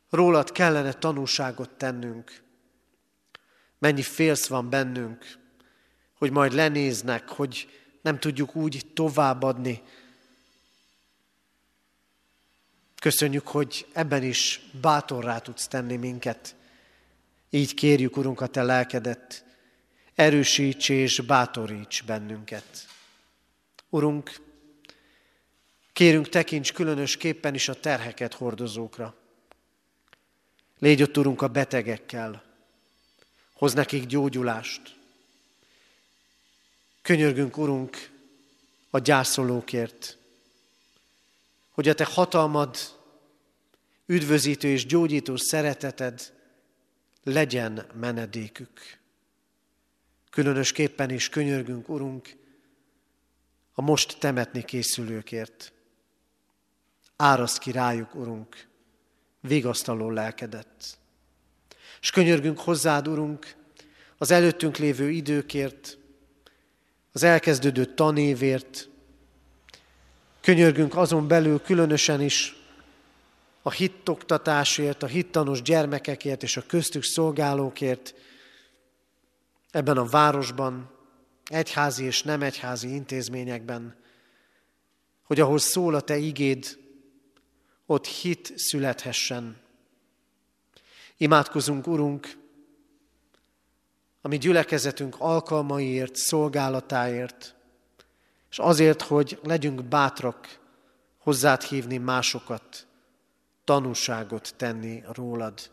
rólad 0.09 0.51
kellene 0.51 0.93
tanúságot 0.93 1.69
tennünk. 1.69 2.45
Mennyi 3.79 4.01
félsz 4.01 4.47
van 4.47 4.69
bennünk, 4.69 5.37
hogy 6.17 6.31
majd 6.31 6.53
lenéznek, 6.53 7.29
hogy 7.29 7.69
nem 8.01 8.19
tudjuk 8.19 8.55
úgy 8.55 8.85
továbbadni. 8.93 9.81
Köszönjük, 12.99 13.47
hogy 13.47 13.87
ebben 13.93 14.23
is 14.23 14.61
bátorrá 14.81 15.39
tudsz 15.39 15.67
tenni 15.67 15.95
minket. 15.95 16.55
Így 17.49 17.73
kérjük, 17.73 18.17
Urunk, 18.17 18.41
a 18.41 18.47
Te 18.47 18.63
lelkedet, 18.63 19.45
erősíts 20.15 20.89
és 20.89 21.21
bátoríts 21.21 22.03
bennünket. 22.03 22.87
Urunk, 23.89 24.31
kérünk 25.93 26.29
tekints 26.29 26.73
különösképpen 26.73 27.53
is 27.53 27.69
a 27.69 27.79
terheket 27.79 28.33
hordozókra. 28.33 29.15
Légy 30.79 31.01
ott, 31.01 31.17
Urunk, 31.17 31.41
a 31.41 31.47
betegekkel, 31.47 32.46
hoz 33.57 33.73
nekik 33.73 34.05
gyógyulást. 34.05 34.95
Könyörgünk, 37.01 37.57
Urunk, 37.57 38.09
a 38.89 38.99
gyászolókért, 38.99 40.17
hogy 41.69 41.87
a 41.87 41.93
Te 41.93 42.05
hatalmad, 42.05 42.77
üdvözítő 44.05 44.67
és 44.67 44.85
gyógyító 44.85 45.35
szereteted 45.35 46.33
legyen 47.23 47.85
menedékük. 47.93 48.97
Különösképpen 50.29 51.09
is 51.09 51.29
könyörgünk, 51.29 51.89
Urunk, 51.89 52.35
a 53.73 53.81
most 53.81 54.19
temetni 54.19 54.65
készülőkért. 54.65 55.71
Áraszt 57.15 57.57
ki 57.57 57.71
rájuk, 57.71 58.15
Urunk, 58.15 58.67
vigasztaló 59.39 60.09
lelkedet. 60.09 60.97
És 62.01 62.09
könyörgünk 62.11 62.59
hozzád, 62.59 63.07
Urunk, 63.07 63.55
az 64.17 64.31
előttünk 64.31 64.77
lévő 64.77 65.09
időkért, 65.09 65.97
az 67.11 67.23
elkezdődő 67.23 67.85
tanévért, 67.85 68.89
könyörgünk 70.41 70.95
azon 70.95 71.27
belül 71.27 71.61
különösen 71.61 72.21
is 72.21 72.55
a 73.61 73.71
hittoktatásért, 73.71 75.03
a 75.03 75.07
hittanos 75.07 75.61
gyermekekért 75.61 76.43
és 76.43 76.57
a 76.57 76.65
köztük 76.67 77.03
szolgálókért, 77.03 78.13
ebben 79.71 79.97
a 79.97 80.05
városban, 80.05 80.89
egyházi 81.45 82.03
és 82.03 82.23
nem 82.23 82.41
egyházi 82.41 82.93
intézményekben, 82.93 83.95
hogy 85.23 85.39
ahol 85.39 85.57
szól 85.57 85.95
a 85.95 86.01
Te 86.01 86.17
igéd, 86.17 86.77
ott 87.85 88.05
hit 88.05 88.53
születhessen. 88.55 89.57
Imádkozunk, 91.17 91.87
Urunk, 91.87 92.37
a 94.21 94.27
mi 94.27 94.37
gyülekezetünk 94.37 95.15
alkalmaiért, 95.19 96.15
szolgálatáért, 96.15 97.55
és 98.49 98.59
azért, 98.59 99.01
hogy 99.01 99.39
legyünk 99.43 99.83
bátrak 99.83 100.59
hozzád 101.17 101.61
hívni 101.61 101.97
másokat, 101.97 102.87
tanúságot 103.63 104.53
tenni 104.57 105.03
rólad. 105.13 105.71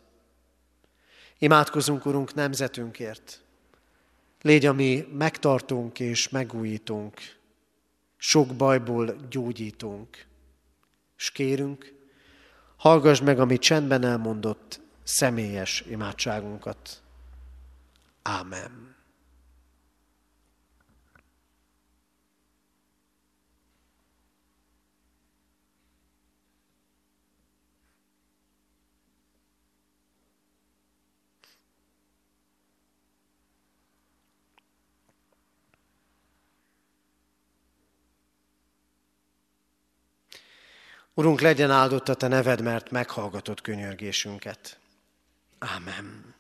Imádkozunk, 1.39 2.07
Urunk, 2.07 2.35
nemzetünkért, 2.35 3.45
Légy, 4.45 4.67
ami 4.67 5.07
megtartunk 5.13 6.01
és 6.01 6.29
megújítunk, 6.29 7.21
sok 8.17 8.55
bajból 8.55 9.17
gyógyítunk. 9.31 10.27
És 11.17 11.31
kérünk, 11.31 11.95
hallgass 12.77 13.21
meg, 13.21 13.41
ami 13.41 13.59
csendben 13.59 14.05
elmondott 14.05 14.81
személyes 15.05 15.81
imádságunkat. 15.89 17.03
Ámen. 18.23 18.95
Urunk, 41.17 41.41
legyen 41.41 41.71
áldott 41.71 42.09
a 42.09 42.15
Te 42.15 42.29
neved, 42.29 42.61
mert 42.61 42.91
meghallgatott 42.91 43.61
könyörgésünket. 43.61 44.79
Ámen. 45.65 46.35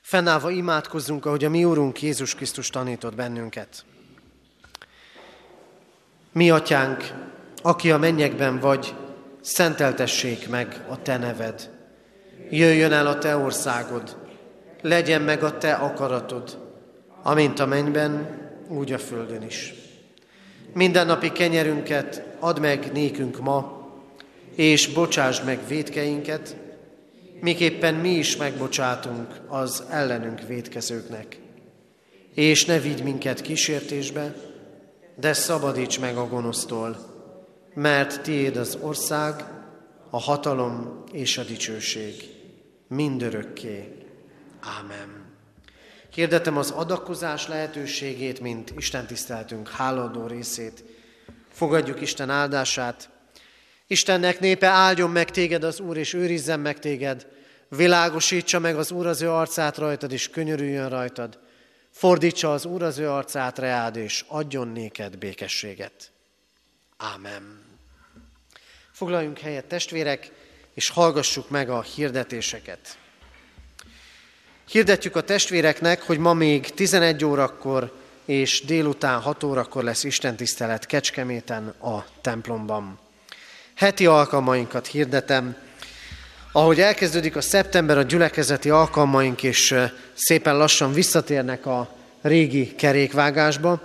Fennállva 0.00 0.50
imádkozzunk, 0.50 1.26
ahogy 1.26 1.44
a 1.44 1.50
mi 1.50 1.64
Úrunk 1.64 2.02
Jézus 2.02 2.34
Krisztus 2.34 2.70
tanított 2.70 3.14
bennünket. 3.14 3.84
Mi, 6.32 6.50
Atyánk, 6.50 7.12
aki 7.62 7.90
a 7.90 7.98
mennyekben 7.98 8.58
vagy, 8.58 8.94
szenteltessék 9.40 10.48
meg 10.48 10.84
a 10.88 11.02
Te 11.02 11.16
neved. 11.16 11.70
Jöjjön 12.50 12.92
el 12.92 13.06
a 13.06 13.18
Te 13.18 13.36
országod, 13.36 14.16
legyen 14.82 15.22
meg 15.22 15.42
a 15.42 15.58
Te 15.58 15.72
akaratod, 15.72 16.58
amint 17.22 17.58
a 17.58 17.66
mennyben, 17.66 18.40
úgy 18.68 18.92
a 18.92 18.98
földön 18.98 19.42
is. 19.42 19.74
Mindennapi 20.72 21.32
kenyerünket 21.32 22.22
add 22.38 22.60
meg 22.60 22.92
nékünk 22.92 23.38
ma, 23.38 23.88
és 24.54 24.92
bocsásd 24.92 25.44
meg 25.44 25.66
védkeinket, 25.68 26.56
miképpen 27.40 27.94
mi 27.94 28.10
is 28.10 28.36
megbocsátunk 28.36 29.40
az 29.46 29.84
ellenünk 29.90 30.40
védkezőknek. 30.40 31.40
És 32.34 32.64
ne 32.64 32.78
vigy 32.78 33.02
minket 33.02 33.40
kísértésbe, 33.40 34.34
de 35.16 35.32
szabadíts 35.32 36.00
meg 36.00 36.16
a 36.16 36.28
gonosztól, 36.28 36.96
mert 37.74 38.22
tiéd 38.22 38.56
az 38.56 38.78
ország, 38.80 39.44
a 40.10 40.20
hatalom 40.20 41.04
és 41.12 41.38
a 41.38 41.42
dicsőség 41.42 42.14
mindörökké. 42.88 43.96
Ámen. 44.60 45.24
Hirdetem 46.14 46.56
az 46.56 46.70
adakozás 46.70 47.48
lehetőségét, 47.48 48.40
mint 48.40 48.72
Isten 48.76 49.06
tiszteltünk 49.06 49.68
háladó 49.68 50.26
részét. 50.26 50.84
Fogadjuk 51.48 52.00
Isten 52.00 52.30
áldását. 52.30 53.10
Istennek 53.86 54.40
népe 54.40 54.66
áldjon 54.66 55.10
meg 55.10 55.30
téged 55.30 55.64
az 55.64 55.80
Úr, 55.80 55.96
és 55.96 56.12
őrizzen 56.12 56.60
meg 56.60 56.78
téged. 56.78 57.26
Világosítsa 57.68 58.58
meg 58.58 58.76
az 58.76 58.90
Úr 58.90 59.06
az 59.06 59.22
ő 59.22 59.30
arcát 59.30 59.76
rajtad, 59.76 60.12
és 60.12 60.30
könyörüljön 60.30 60.88
rajtad. 60.88 61.38
Fordítsa 61.90 62.52
az 62.52 62.64
Úr 62.64 62.82
az 62.82 62.98
ő 62.98 63.10
arcát 63.10 63.58
reád, 63.58 63.96
és 63.96 64.24
adjon 64.28 64.68
néked 64.68 65.18
békességet. 65.18 66.10
Ámen. 66.96 67.64
Foglaljunk 68.92 69.38
helyet, 69.38 69.64
testvérek, 69.64 70.30
és 70.74 70.88
hallgassuk 70.88 71.50
meg 71.50 71.70
a 71.70 71.82
hirdetéseket. 71.82 72.98
Hirdetjük 74.68 75.16
a 75.16 75.20
testvéreknek, 75.20 76.02
hogy 76.02 76.18
ma 76.18 76.32
még 76.32 76.70
11 76.70 77.24
órakor 77.24 77.96
és 78.24 78.64
délután 78.64 79.20
6 79.20 79.42
órakor 79.42 79.84
lesz 79.84 80.04
istentisztelet 80.04 80.86
Kecskeméten 80.86 81.68
a 81.68 82.04
templomban. 82.20 83.05
Heti 83.76 84.06
alkalmainkat 84.06 84.86
hirdetem. 84.86 85.56
Ahogy 86.52 86.80
elkezdődik 86.80 87.36
a 87.36 87.40
szeptember, 87.40 87.98
a 87.98 88.02
gyülekezeti 88.02 88.70
alkalmaink 88.70 89.42
is 89.42 89.74
szépen 90.14 90.56
lassan 90.56 90.92
visszatérnek 90.92 91.66
a 91.66 91.88
régi 92.22 92.74
kerékvágásba. 92.74 93.80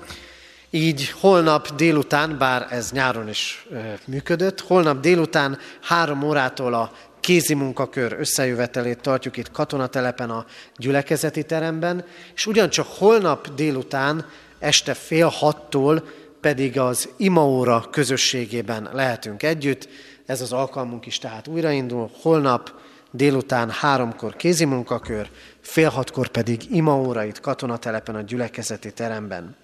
Így 0.69 1.09
holnap 1.09 1.75
délután, 1.75 2.37
bár 2.37 2.67
ez 2.69 2.91
nyáron 2.91 3.29
is 3.29 3.67
működött, 4.05 4.61
holnap 4.61 4.99
délután 4.99 5.57
három 5.81 6.23
órától 6.23 6.73
a 6.73 6.91
kézi 7.19 7.53
munkakör 7.53 8.15
összejövetelét 8.19 8.99
tartjuk 8.99 9.37
itt 9.37 9.51
katonatelepen 9.51 10.29
a 10.29 10.45
gyülekezeti 10.75 11.43
teremben, 11.43 12.05
és 12.35 12.45
ugyancsak 12.45 12.87
holnap 12.87 13.53
délután 13.53 14.25
este 14.59 14.93
fél 14.93 15.27
hattól 15.27 16.03
pedig 16.41 16.79
az 16.79 17.09
imaóra 17.17 17.87
közösségében 17.91 18.89
lehetünk 18.93 19.43
együtt. 19.43 19.87
Ez 20.25 20.41
az 20.41 20.51
alkalmunk 20.51 21.05
is 21.05 21.17
tehát 21.17 21.47
újraindul. 21.47 22.11
Holnap 22.21 22.71
délután 23.11 23.69
háromkor 23.69 24.35
kézi 24.35 24.65
munkakör, 24.65 25.29
fél 25.61 25.89
hatkor 25.89 26.27
pedig 26.27 26.75
imaóra 26.75 27.23
itt 27.23 27.39
katonatelepen 27.39 28.15
a 28.15 28.21
gyülekezeti 28.21 28.93
teremben. 28.93 29.55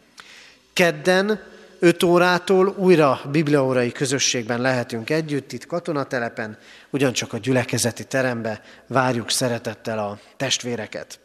Kedden 0.73 1.39
5 1.79 2.03
órától 2.03 2.67
újra 2.77 3.21
bibliaórai 3.31 3.91
közösségben 3.91 4.61
lehetünk 4.61 5.09
együtt, 5.09 5.51
itt 5.51 5.65
katonatelepen, 5.65 6.57
ugyancsak 6.89 7.33
a 7.33 7.37
gyülekezeti 7.37 8.03
terembe 8.03 8.61
várjuk 8.87 9.29
szeretettel 9.29 9.99
a 9.99 10.19
testvéreket. 10.37 11.19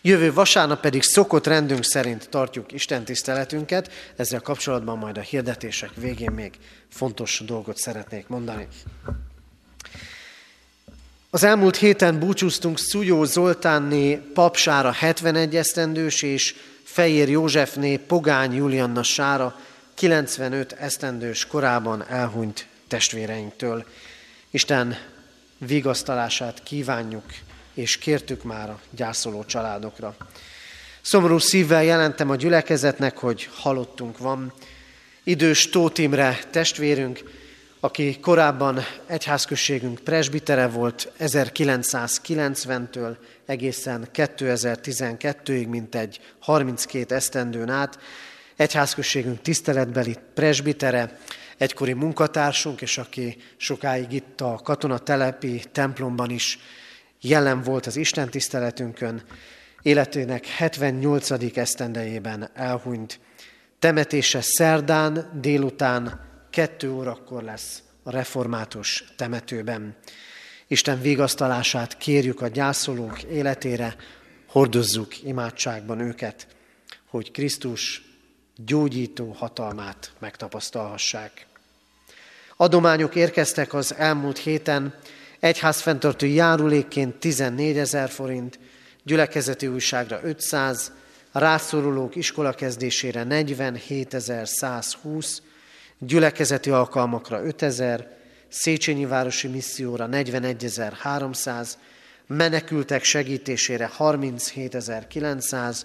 Jövő 0.00 0.32
vasárnap 0.32 0.80
pedig 0.80 1.02
szokott 1.02 1.46
rendünk 1.46 1.84
szerint 1.84 2.28
tartjuk 2.28 2.72
Isten 2.72 3.04
tiszteletünket, 3.04 3.90
ezzel 4.16 4.40
kapcsolatban 4.40 4.98
majd 4.98 5.18
a 5.18 5.20
hirdetések 5.20 5.90
végén 5.94 6.32
még 6.32 6.52
fontos 6.90 7.42
dolgot 7.46 7.76
szeretnék 7.76 8.28
mondani. 8.28 8.66
Az 11.30 11.42
elmúlt 11.42 11.76
héten 11.76 12.18
búcsúztunk 12.18 12.78
Szújó 12.78 13.24
Zoltánné 13.24 14.14
papsára 14.14 14.92
71 14.92 15.56
esztendős 15.56 16.22
és 16.22 16.54
Fejér 16.82 17.28
Józsefné 17.28 17.96
Pogány 17.96 18.54
Julianna 18.54 19.02
Sára 19.02 19.58
95 19.94 20.72
esztendős 20.72 21.46
korában 21.46 22.04
elhunyt 22.08 22.66
testvéreinktől. 22.88 23.84
Isten 24.50 24.96
vigasztalását 25.58 26.62
kívánjuk, 26.62 27.24
és 27.74 27.98
kértük 27.98 28.42
már 28.42 28.70
a 28.70 28.80
gyászoló 28.90 29.44
családokra. 29.44 30.16
Szomorú 31.00 31.38
szívvel 31.38 31.84
jelentem 31.84 32.30
a 32.30 32.36
gyülekezetnek, 32.36 33.18
hogy 33.18 33.48
halottunk 33.54 34.18
van. 34.18 34.52
Idős 35.24 35.68
Tótimre 35.68 36.38
testvérünk, 36.50 37.20
aki 37.80 38.20
korábban 38.20 38.80
egyházközségünk 39.06 39.98
presbitere 39.98 40.66
volt 40.66 41.12
1990-től 41.18 43.16
egészen 43.46 44.08
2012-ig, 44.14 45.68
mint 45.68 45.94
egy 45.94 46.20
32 46.40 47.14
esztendőn 47.14 47.68
át. 47.68 47.98
Egyházközségünk 48.56 49.40
tiszteletbeli 49.40 50.16
presbitere, 50.34 51.18
egykori 51.58 51.92
munkatársunk, 51.92 52.80
és 52.80 52.98
aki 52.98 53.36
sokáig 53.56 54.12
itt 54.12 54.40
a 54.40 54.60
katonatelepi 54.62 55.62
templomban 55.72 56.30
is 56.30 56.58
jelen 57.22 57.62
volt 57.62 57.86
az 57.86 57.96
Isten 57.96 58.28
tiszteletünkön, 58.30 59.22
életének 59.82 60.46
78. 60.46 61.56
esztendejében 61.56 62.50
elhunyt. 62.54 63.20
Temetése 63.78 64.40
szerdán 64.40 65.38
délután 65.40 66.30
kettő 66.50 66.92
órakor 66.92 67.42
lesz 67.42 67.82
a 68.02 68.10
református 68.10 69.04
temetőben. 69.16 69.96
Isten 70.66 71.00
vigasztalását 71.00 71.96
kérjük 71.96 72.40
a 72.40 72.48
gyászolók 72.48 73.22
életére, 73.22 73.96
hordozzuk 74.48 75.22
imádságban 75.22 76.00
őket, 76.00 76.46
hogy 77.06 77.30
Krisztus 77.30 78.02
gyógyító 78.56 79.32
hatalmát 79.32 80.12
megtapasztalhassák. 80.18 81.46
Adományok 82.56 83.14
érkeztek 83.14 83.74
az 83.74 83.94
elmúlt 83.94 84.38
héten, 84.38 84.94
egyházfenntartó 85.42 86.26
járulékként 86.26 87.16
14 87.16 87.78
ezer 87.78 88.10
forint, 88.10 88.58
gyülekezeti 89.04 89.66
újságra 89.66 90.20
500, 90.22 90.92
a 91.32 91.38
rászorulók 91.38 92.16
iskola 92.16 92.52
kezdésére 92.52 93.26
47.120, 93.28 95.38
gyülekezeti 95.98 96.70
alkalmakra 96.70 97.44
5000, 97.44 98.20
Széchenyi 98.48 99.04
Városi 99.04 99.48
Misszióra 99.48 100.08
41.300, 100.10 101.68
menekültek 102.26 103.04
segítésére 103.04 103.90
37.900, 103.98 105.80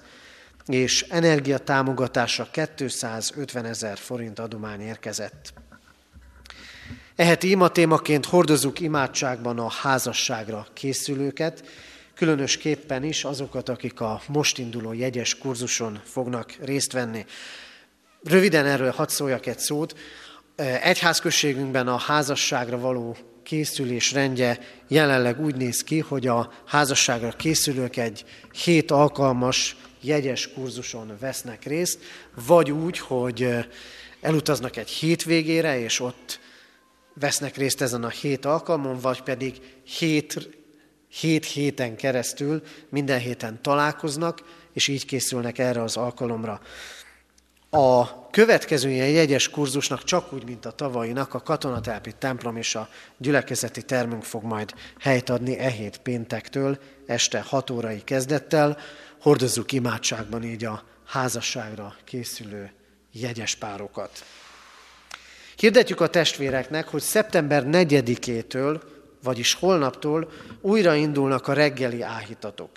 és 0.66 1.02
energiatámogatásra 1.02 2.48
250 2.52 3.66
ezer 3.66 3.98
forint 3.98 4.40
adomány 4.40 4.82
érkezett. 4.82 5.54
Eheti 7.18 7.50
ima 7.50 7.68
témaként 7.68 8.26
hordozunk 8.26 8.80
imádságban 8.80 9.60
a 9.60 9.70
házasságra 9.70 10.68
készülőket, 10.74 11.64
különösképpen 12.16 13.04
is 13.04 13.24
azokat, 13.24 13.70
akik 13.70 14.00
a 14.02 14.22
most 14.28 14.58
induló 14.58 14.94
jegyes 14.94 15.38
kurzuson 15.38 16.02
fognak 16.04 16.56
részt 16.62 16.92
venni. 16.92 17.26
Röviden 18.24 18.66
erről 18.66 18.92
hadd 18.92 19.08
szóljak 19.08 19.46
egy 19.46 19.60
szót. 19.60 19.98
Egyházközségünkben 20.82 21.88
a 21.88 21.98
házasságra 21.98 22.80
való 22.80 23.18
készülés 23.44 24.12
rendje 24.12 24.60
jelenleg 24.88 25.42
úgy 25.42 25.56
néz 25.56 25.84
ki, 25.84 26.00
hogy 26.00 26.28
a 26.28 26.54
házasságra 26.66 27.32
készülők 27.32 27.96
egy 27.98 28.26
hét 28.64 28.92
alkalmas 28.92 29.76
jegyes 30.02 30.54
kurzuson 30.54 31.18
vesznek 31.20 31.64
részt, 31.64 32.00
vagy 32.48 32.72
úgy, 32.72 33.00
hogy 33.00 33.48
elutaznak 34.22 34.78
egy 34.78 34.90
hétvégére, 34.90 35.80
és 35.80 36.00
ott 36.00 36.40
vesznek 37.20 37.58
részt 37.58 37.82
ezen 37.82 38.04
a 38.04 38.10
hét 38.10 38.46
alkalmon, 38.46 39.00
vagy 39.00 39.22
pedig 39.22 39.62
hét, 39.84 40.50
hét 41.10 41.46
héten 41.46 41.96
keresztül 41.96 42.62
minden 42.90 43.20
héten 43.20 43.62
találkoznak, 43.62 44.42
és 44.74 44.88
így 44.88 45.06
készülnek 45.06 45.58
erre 45.58 45.82
az 45.82 45.98
alkalomra. 45.98 46.62
A 47.70 48.30
következő 48.30 48.90
ilyen 48.90 49.10
jegyes 49.10 49.50
kurzusnak 49.50 50.04
csak 50.04 50.34
úgy, 50.34 50.46
mint 50.46 50.66
a 50.66 50.72
tavainak, 50.72 51.34
a 51.34 51.42
katonatelpi 51.42 52.12
templom 52.20 52.58
és 52.58 52.76
a 52.76 52.90
gyülekezeti 53.18 53.84
termünk 53.84 54.24
fog 54.24 54.44
majd 54.44 54.74
helyt 55.00 55.30
adni 55.30 55.58
e 55.58 55.70
hét 55.70 55.98
péntektől, 55.98 56.80
este 57.06 57.42
6 57.42 57.70
órai 57.70 58.04
kezdettel. 58.04 58.78
Hordozzuk 59.22 59.72
imádságban 59.72 60.44
így 60.44 60.66
a 60.66 60.84
házasságra 61.06 61.96
készülő 62.04 62.72
jegyes 63.12 63.56
párokat. 63.56 64.26
Hirdetjük 65.58 66.02
a 66.02 66.08
testvéreknek, 66.08 66.88
hogy 66.88 67.02
szeptember 67.02 67.64
4-től, 67.68 68.82
vagyis 69.24 69.54
holnaptól 69.54 70.32
újra 70.62 70.96
indulnak 70.96 71.48
a 71.48 71.54
reggeli 71.54 72.02
áhítatok. 72.02 72.70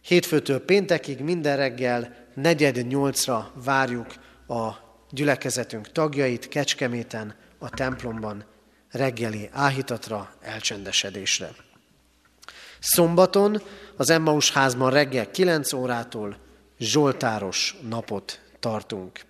Hétfőtől 0.00 0.64
péntekig 0.64 1.20
minden 1.20 1.56
reggel 1.56 2.16
negyed 2.34 2.86
nyolcra 2.86 3.52
várjuk 3.64 4.06
a 4.48 4.70
gyülekezetünk 5.10 5.92
tagjait 5.92 6.48
Kecskeméten, 6.48 7.34
a 7.58 7.70
templomban, 7.70 8.44
reggeli 8.90 9.48
áhítatra, 9.52 10.32
elcsendesedésre. 10.40 11.50
Szombaton 12.78 13.62
az 13.96 14.10
Emmaus 14.10 14.50
házban 14.52 14.90
reggel 14.90 15.30
9 15.30 15.72
órától 15.72 16.36
Zsoltáros 16.78 17.76
napot 17.88 18.40
tartunk. 18.60 19.20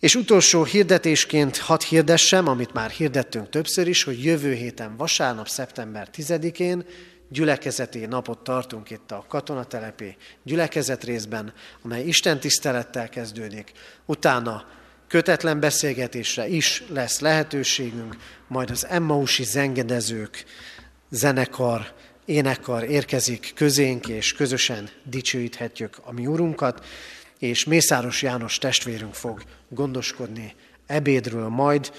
És 0.00 0.14
utolsó 0.14 0.64
hirdetésként 0.64 1.56
hadd 1.56 1.82
hirdessem, 1.88 2.48
amit 2.48 2.72
már 2.72 2.90
hirdettünk 2.90 3.48
többször 3.48 3.88
is, 3.88 4.02
hogy 4.02 4.24
jövő 4.24 4.52
héten 4.52 4.96
vasárnap, 4.96 5.48
szeptember 5.48 6.08
10-én 6.16 6.84
gyülekezeti 7.28 8.06
napot 8.06 8.38
tartunk 8.38 8.90
itt 8.90 9.10
a 9.10 9.24
katonatelepi 9.28 10.16
gyülekezet 10.42 11.04
részben, 11.04 11.52
amely 11.82 12.02
Isten 12.02 12.40
tisztelettel 12.40 13.08
kezdődik. 13.08 13.72
Utána 14.06 14.64
kötetlen 15.08 15.60
beszélgetésre 15.60 16.48
is 16.48 16.84
lesz 16.88 17.20
lehetőségünk, 17.20 18.16
majd 18.46 18.70
az 18.70 18.86
Emmausi 18.86 19.44
zengedezők, 19.44 20.44
zenekar, 21.10 21.92
énekkar 22.24 22.84
érkezik 22.84 23.52
közénk, 23.54 24.08
és 24.08 24.32
közösen 24.32 24.88
dicsőíthetjük 25.04 25.98
a 26.02 26.12
mi 26.12 26.26
Urunkat, 26.26 26.84
és 27.40 27.64
Mészáros 27.64 28.22
János 28.22 28.58
testvérünk 28.58 29.14
fog 29.14 29.42
gondoskodni 29.68 30.54
ebédről 30.86 31.48
majd. 31.48 31.92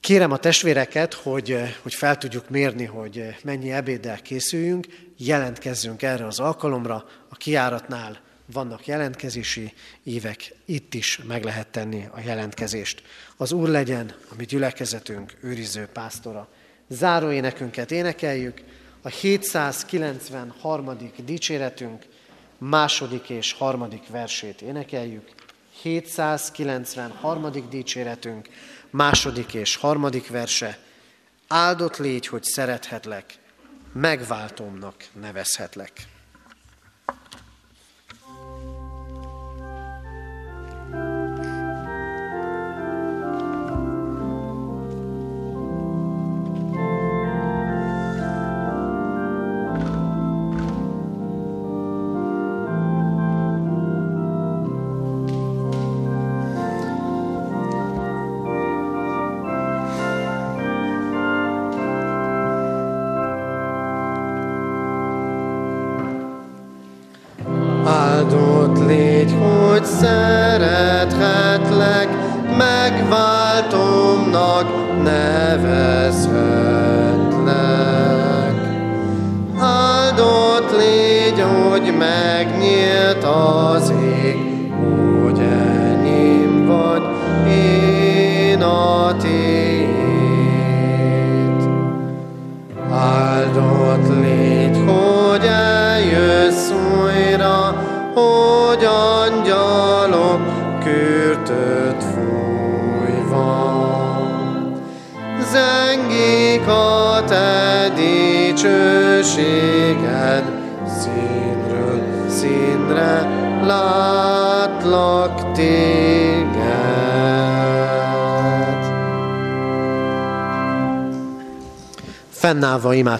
Kérem 0.00 0.32
a 0.32 0.36
testvéreket, 0.36 1.14
hogy, 1.14 1.58
hogy 1.82 1.94
fel 1.94 2.16
tudjuk 2.16 2.48
mérni, 2.48 2.84
hogy 2.84 3.36
mennyi 3.42 3.72
ebéddel 3.72 4.22
készüljünk, 4.22 4.86
jelentkezzünk 5.16 6.02
erre 6.02 6.26
az 6.26 6.38
alkalomra, 6.38 7.04
a 7.28 7.36
kiáratnál 7.36 8.20
vannak 8.52 8.86
jelentkezési 8.86 9.72
évek, 10.02 10.54
itt 10.64 10.94
is 10.94 11.20
meg 11.26 11.44
lehet 11.44 11.68
tenni 11.68 12.04
a 12.10 12.20
jelentkezést. 12.20 13.02
Az 13.36 13.52
Úr 13.52 13.68
legyen 13.68 14.14
a 14.30 14.34
mi 14.36 14.44
gyülekezetünk 14.44 15.36
őriző 15.40 15.88
pásztora. 15.92 16.48
Záró 16.88 17.30
énekünket 17.30 17.90
énekeljük, 17.90 18.62
a 19.02 19.08
793. 19.08 20.96
dicséretünk 21.24 22.04
második 22.58 23.28
és 23.28 23.52
harmadik 23.52 24.08
versét 24.08 24.62
énekeljük. 24.62 25.30
793. 25.80 27.68
dicséretünk 27.70 28.48
második 28.90 29.54
és 29.54 29.76
harmadik 29.76 30.28
verse. 30.28 30.78
Áldott 31.48 31.96
légy, 31.96 32.26
hogy 32.26 32.44
szerethetlek, 32.44 33.38
megváltomnak 33.92 35.04
nevezhetlek. 35.20 35.92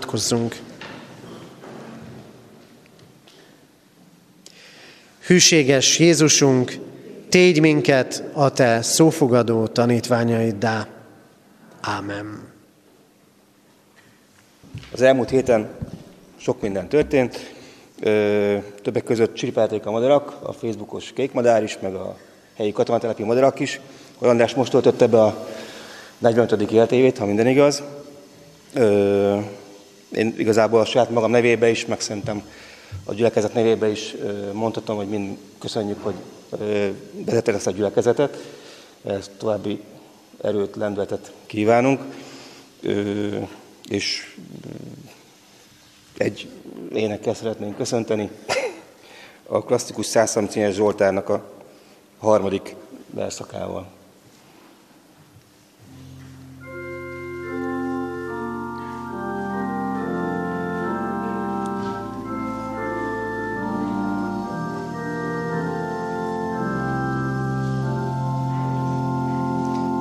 Imádkozzunk. 0.09 0.57
Hűséges 5.27 5.99
Jézusunk, 5.99 6.79
tégy 7.29 7.61
minket 7.61 8.23
a 8.33 8.53
Te 8.53 8.83
szófogadó 8.83 9.67
tanítványaiddá. 9.67 10.87
Ámen. 11.81 12.53
Az 14.93 15.03
elmúlt 15.03 15.31
héten 15.31 15.69
sok 16.37 16.61
minden 16.61 16.89
történt. 16.89 17.55
Többek 18.83 19.05
között 19.05 19.35
csiripálték 19.35 19.87
a 19.87 19.91
madarak, 19.91 20.37
a 20.43 20.53
Facebookos 20.53 21.13
kékmadár 21.13 21.63
is, 21.63 21.79
meg 21.81 21.95
a 21.95 22.17
helyi 22.57 22.73
katonatelepi 22.73 23.23
madarak 23.23 23.61
is. 23.61 23.81
Olyan 24.19 24.33
András 24.33 24.55
most 24.55 24.71
töltötte 24.71 25.07
be 25.07 25.23
a 25.23 25.49
45. 26.19 26.71
életévét, 26.73 27.19
ha 27.19 27.27
minden 27.27 27.47
igaz. 27.47 27.83
Én 30.13 30.35
igazából 30.39 30.81
a 30.81 30.85
saját 30.85 31.11
magam 31.11 31.31
nevébe 31.31 31.71
is, 31.71 31.87
meg 31.87 32.01
szerintem 32.01 32.43
a 33.05 33.15
gyülekezet 33.15 33.55
nevébe 33.55 33.91
is 33.91 34.15
mondhatom, 34.53 34.97
hogy 34.97 35.09
mind 35.09 35.37
köszönjük, 35.59 36.03
hogy 36.03 36.15
vezeted 37.25 37.55
ezt 37.55 37.67
a 37.67 37.71
gyülekezetet. 37.71 38.37
Ezt 39.05 39.31
további 39.31 39.81
erőt, 40.43 40.77
lendületet 40.77 41.33
kívánunk 41.47 42.01
és 43.89 44.37
egy 46.17 46.49
énekkel 46.95 47.35
szeretnénk 47.35 47.77
köszönteni. 47.77 48.31
A 49.47 49.63
klasszikus 49.65 50.07
százszamcényes 50.07 50.75
Zsoltárnak 50.75 51.29
a 51.29 51.53
harmadik 52.19 52.75
verszakával. 53.11 53.97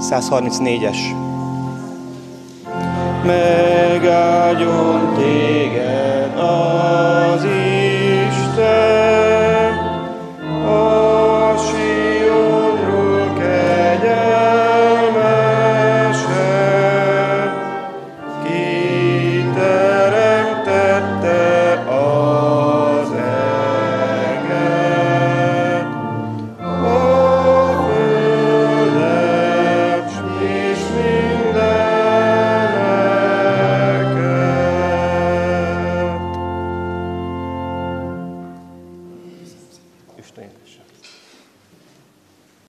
134-es 0.09 0.97
megáldjon 3.27 5.13
téged 5.15 6.39
az 6.39 7.43
ég. 7.43 7.66